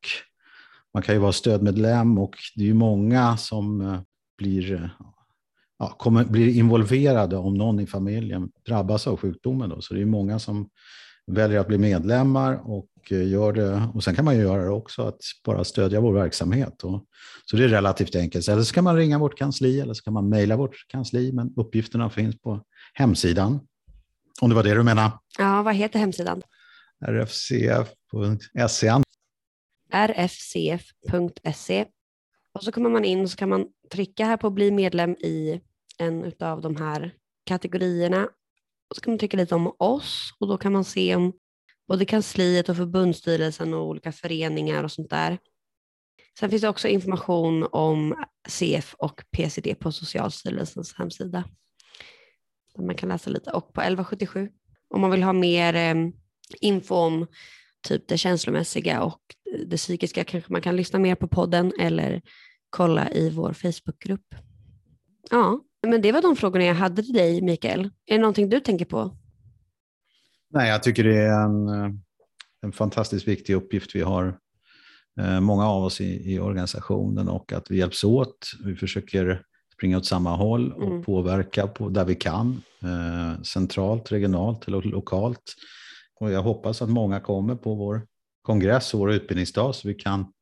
man 0.95 1.03
kan 1.03 1.15
ju 1.15 1.21
vara 1.21 1.33
stödmedlem 1.33 2.19
och 2.19 2.35
det 2.55 2.63
är 2.63 2.67
ju 2.67 2.75
många 2.75 3.37
som 3.37 3.81
eh, 3.81 4.01
blir, 4.39 4.97
ja, 5.79 5.97
kommer, 5.99 6.25
blir 6.25 6.57
involverade 6.57 7.37
om 7.37 7.55
någon 7.55 7.81
i 7.81 7.87
familjen 7.87 8.51
drabbas 8.67 9.07
av 9.07 9.17
sjukdomen. 9.17 9.71
Då. 9.71 9.81
Så 9.81 9.95
det 9.95 10.01
är 10.01 10.07
många 10.07 10.39
som 10.39 10.69
väljer 11.27 11.61
att 11.61 11.69
bli 11.69 11.79
medlemmar 11.79 12.71
och 12.71 12.87
eh, 13.13 13.29
gör 13.29 13.53
det. 13.53 13.89
Och 13.95 14.05
sen 14.05 14.15
kan 14.15 14.25
man 14.25 14.37
ju 14.37 14.43
göra 14.43 14.65
det 14.65 14.71
också, 14.71 15.03
att 15.03 15.21
bara 15.45 15.65
stödja 15.65 16.01
vår 16.01 16.13
verksamhet. 16.13 16.85
Och, 16.85 17.05
så 17.45 17.57
det 17.57 17.65
är 17.65 17.69
relativt 17.69 18.17
enkelt. 18.17 18.49
Eller 18.49 18.63
så 18.63 18.75
kan 18.75 18.85
man 18.85 18.97
ringa 18.97 19.19
vårt 19.19 19.39
kansli 19.39 19.81
eller 19.81 19.95
så 19.95 20.03
kan 20.03 20.13
man 20.13 20.29
mejla 20.29 20.57
vårt 20.57 20.89
kansli, 20.89 21.33
men 21.33 21.53
uppgifterna 21.57 22.11
finns 22.11 22.41
på 22.41 22.63
hemsidan. 22.95 23.61
Om 24.41 24.49
det 24.49 24.55
var 24.55 24.63
det 24.63 24.75
du 24.75 24.83
menade? 24.83 25.13
Ja, 25.39 25.63
vad 25.63 25.75
heter 25.75 25.99
hemsidan? 25.99 26.43
rfcf.se. 27.07 28.93
rfcf.se. 29.95 31.85
Och 32.53 32.63
så 32.63 32.73
kommer 32.73 32.91
man 32.91 33.05
in 33.05 33.21
och 33.21 33.31
så 33.31 33.37
kan 33.37 33.49
man 33.49 33.67
trycka 33.93 34.25
här 34.25 34.37
på 34.37 34.51
bli 34.51 34.71
medlem 34.71 35.11
i 35.11 35.61
en 35.99 36.33
av 36.41 36.61
de 36.61 36.77
här 36.77 37.15
kategorierna 37.47 38.29
och 38.91 38.97
så 38.97 39.03
kan 39.03 39.13
man 39.13 39.19
trycka 39.19 39.37
lite 39.37 39.55
om 39.55 39.73
oss 39.79 40.35
och 40.41 40.49
då 40.49 40.57
kan 40.57 40.73
man 40.73 40.85
se 40.85 41.17
om 41.17 41.33
både 41.89 42.05
kansliet 42.05 42.69
och 42.69 42.77
förbundsstyrelsen 42.77 43.75
och 43.75 43.87
olika 43.87 44.13
föreningar 44.13 44.85
och 44.85 44.93
sånt 44.93 45.11
där. 45.11 45.39
Sen 46.39 46.51
finns 46.51 46.63
det 46.63 46.69
också 46.69 46.89
information 46.89 47.69
om 47.73 48.25
CF 48.49 48.95
och 48.99 49.23
PCD 49.31 49.75
på 49.75 49.93
Socialstyrelsens 49.93 50.95
hemsida. 50.95 51.45
Där 52.75 52.85
man 52.85 52.95
kan 52.95 53.09
läsa 53.09 53.31
lite 53.31 53.51
och 53.51 53.73
på 53.73 53.81
1177 53.81 54.49
om 54.89 55.01
man 55.01 55.11
vill 55.11 55.23
ha 55.23 55.33
mer 55.33 55.75
eh, 55.75 56.11
info 56.61 56.95
om 56.95 57.27
typ 57.89 58.09
det 58.09 58.19
känslomässiga 58.19 59.03
och 59.03 59.21
det 59.67 59.77
psykiska 59.77 60.25
kanske 60.25 60.53
man 60.53 60.63
kan 60.63 60.77
lyssna 60.77 60.99
mer 60.99 61.15
på 61.15 61.29
podden 61.29 61.73
eller 61.81 62.23
kolla 62.71 63.11
i 63.11 63.31
vår 63.31 63.53
Facebookgrupp. 63.53 64.35
Ja, 65.31 65.61
men 65.87 66.03
det 66.03 66.13
var 66.13 66.23
de 66.23 66.37
frågorna 66.37 66.65
jag 66.65 66.75
hade 66.75 67.03
till 67.03 67.15
dig, 67.15 67.43
Mikael. 67.43 67.91
Är 68.07 68.15
det 68.15 68.19
någonting 68.19 68.49
du 68.49 68.61
tänker 68.61 68.85
på? 68.85 69.17
Nej, 70.51 70.71
jag 70.71 70.83
tycker 70.83 71.05
det 71.05 71.17
är 71.17 71.45
en, 71.45 71.69
en 72.63 72.73
fantastiskt 72.73 73.29
viktig 73.29 73.55
uppgift 73.55 73.95
vi 73.95 74.01
har, 74.01 74.39
eh, 75.21 75.41
många 75.41 75.69
av 75.69 75.85
oss 75.85 76.01
i, 76.01 76.33
i, 76.35 76.39
organisationen, 76.39 77.29
och 77.29 77.53
att 77.53 77.71
vi 77.71 77.79
hjälps 77.79 78.05
åt. 78.05 78.53
Vi 78.65 78.77
försöker 78.77 79.43
springa 79.73 79.97
åt 79.99 80.07
samma 80.07 80.37
håll 80.37 80.73
och 80.73 80.91
mm. 80.91 81.03
påverka 81.03 81.67
på, 81.67 81.89
där 81.89 82.05
vi 82.05 82.15
kan, 82.15 82.63
eh, 82.83 83.43
centralt, 83.43 84.13
regionalt 84.13 84.69
eller 84.69 84.83
lokalt. 84.83 85.55
Och 86.21 86.31
jag 86.31 86.43
hoppas 86.43 86.83
att 86.83 86.89
många 86.89 87.21
kommer 87.21 87.55
på 87.55 87.75
vår 87.75 88.07
kongress 88.43 88.95
och 88.95 89.01
vår 89.01 89.13
utbildningsdag 89.13 89.75
så 89.75 89.89
vi 89.89 89.95
kan 89.95 90.33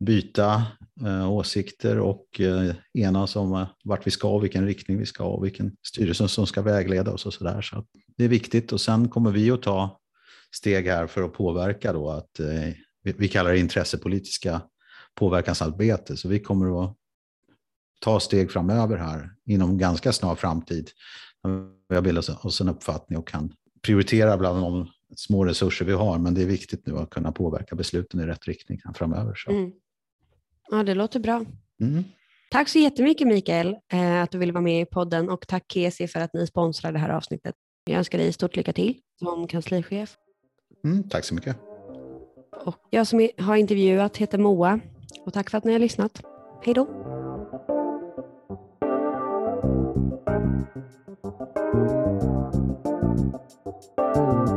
byta 0.00 0.62
eh, 1.06 1.32
åsikter 1.32 1.98
och 1.98 2.40
eh, 2.40 2.74
enas 2.94 3.36
om 3.36 3.52
eh, 3.52 3.68
vart 3.84 4.06
vi 4.06 4.10
ska, 4.10 4.38
vilken 4.38 4.66
riktning 4.66 4.98
vi 4.98 5.06
ska 5.06 5.24
och 5.24 5.44
vilken 5.44 5.76
styrelse 5.86 6.28
som 6.28 6.46
ska 6.46 6.62
vägleda 6.62 7.12
oss 7.12 7.26
och 7.26 7.34
så 7.34 7.44
där. 7.44 7.62
Så 7.62 7.84
det 8.16 8.24
är 8.24 8.28
viktigt 8.28 8.72
och 8.72 8.80
sen 8.80 9.08
kommer 9.08 9.30
vi 9.30 9.50
att 9.50 9.62
ta 9.62 10.00
steg 10.54 10.86
här 10.86 11.06
för 11.06 11.22
att 11.22 11.32
påverka 11.32 11.92
då 11.92 12.10
att 12.10 12.40
eh, 12.40 12.72
vi, 13.02 13.12
vi 13.18 13.28
kallar 13.28 13.50
det 13.50 13.58
intressepolitiska 13.58 14.60
påverkansarbete. 15.14 16.16
Så 16.16 16.28
vi 16.28 16.40
kommer 16.40 16.84
att 16.84 16.96
ta 18.00 18.20
steg 18.20 18.50
framöver 18.50 18.96
här 18.96 19.30
inom 19.46 19.78
ganska 19.78 20.12
snar 20.12 20.34
framtid. 20.34 20.90
Vi 21.88 21.94
har 21.94 22.02
bildat 22.02 22.44
oss 22.44 22.60
en 22.60 22.68
uppfattning 22.68 23.18
och 23.18 23.28
kan 23.28 23.52
prioritera 23.82 24.36
bland 24.36 24.62
de 24.62 24.88
små 25.16 25.44
resurser 25.44 25.84
vi 25.84 25.92
har, 25.92 26.18
men 26.18 26.34
det 26.34 26.42
är 26.42 26.46
viktigt 26.46 26.86
nu 26.86 26.98
att 26.98 27.10
kunna 27.10 27.32
påverka 27.32 27.74
besluten 27.74 28.20
i 28.20 28.26
rätt 28.26 28.48
riktning 28.48 28.80
framöver. 28.94 29.34
Så. 29.34 29.50
Mm. 29.50 29.72
Ja, 30.70 30.82
det 30.82 30.94
låter 30.94 31.20
bra. 31.20 31.44
Mm. 31.80 32.04
Tack 32.50 32.68
så 32.68 32.78
jättemycket 32.78 33.26
Mikael 33.26 33.76
eh, 33.92 34.22
att 34.22 34.30
du 34.30 34.38
ville 34.38 34.52
vara 34.52 34.62
med 34.62 34.80
i 34.80 34.84
podden 34.84 35.30
och 35.30 35.48
tack 35.48 35.72
Kesi 35.72 36.08
för 36.08 36.20
att 36.20 36.34
ni 36.34 36.46
sponsrar 36.46 36.92
det 36.92 36.98
här 36.98 37.10
avsnittet. 37.10 37.54
Jag 37.84 37.98
önskar 37.98 38.18
dig 38.18 38.32
stort 38.32 38.56
lycka 38.56 38.72
till 38.72 39.00
som 39.18 39.46
kanslichef. 39.46 40.16
Mm, 40.84 41.08
tack 41.08 41.24
så 41.24 41.34
mycket. 41.34 41.56
Och 42.64 42.76
jag 42.90 43.06
som 43.06 43.28
har 43.38 43.56
intervjuat 43.56 44.16
heter 44.16 44.38
Moa 44.38 44.80
och 45.26 45.32
tack 45.32 45.50
för 45.50 45.58
att 45.58 45.64
ni 45.64 45.72
har 45.72 45.78
lyssnat. 45.78 46.22
Hej 46.64 46.74
då! 46.74 46.88
thank 54.08 54.48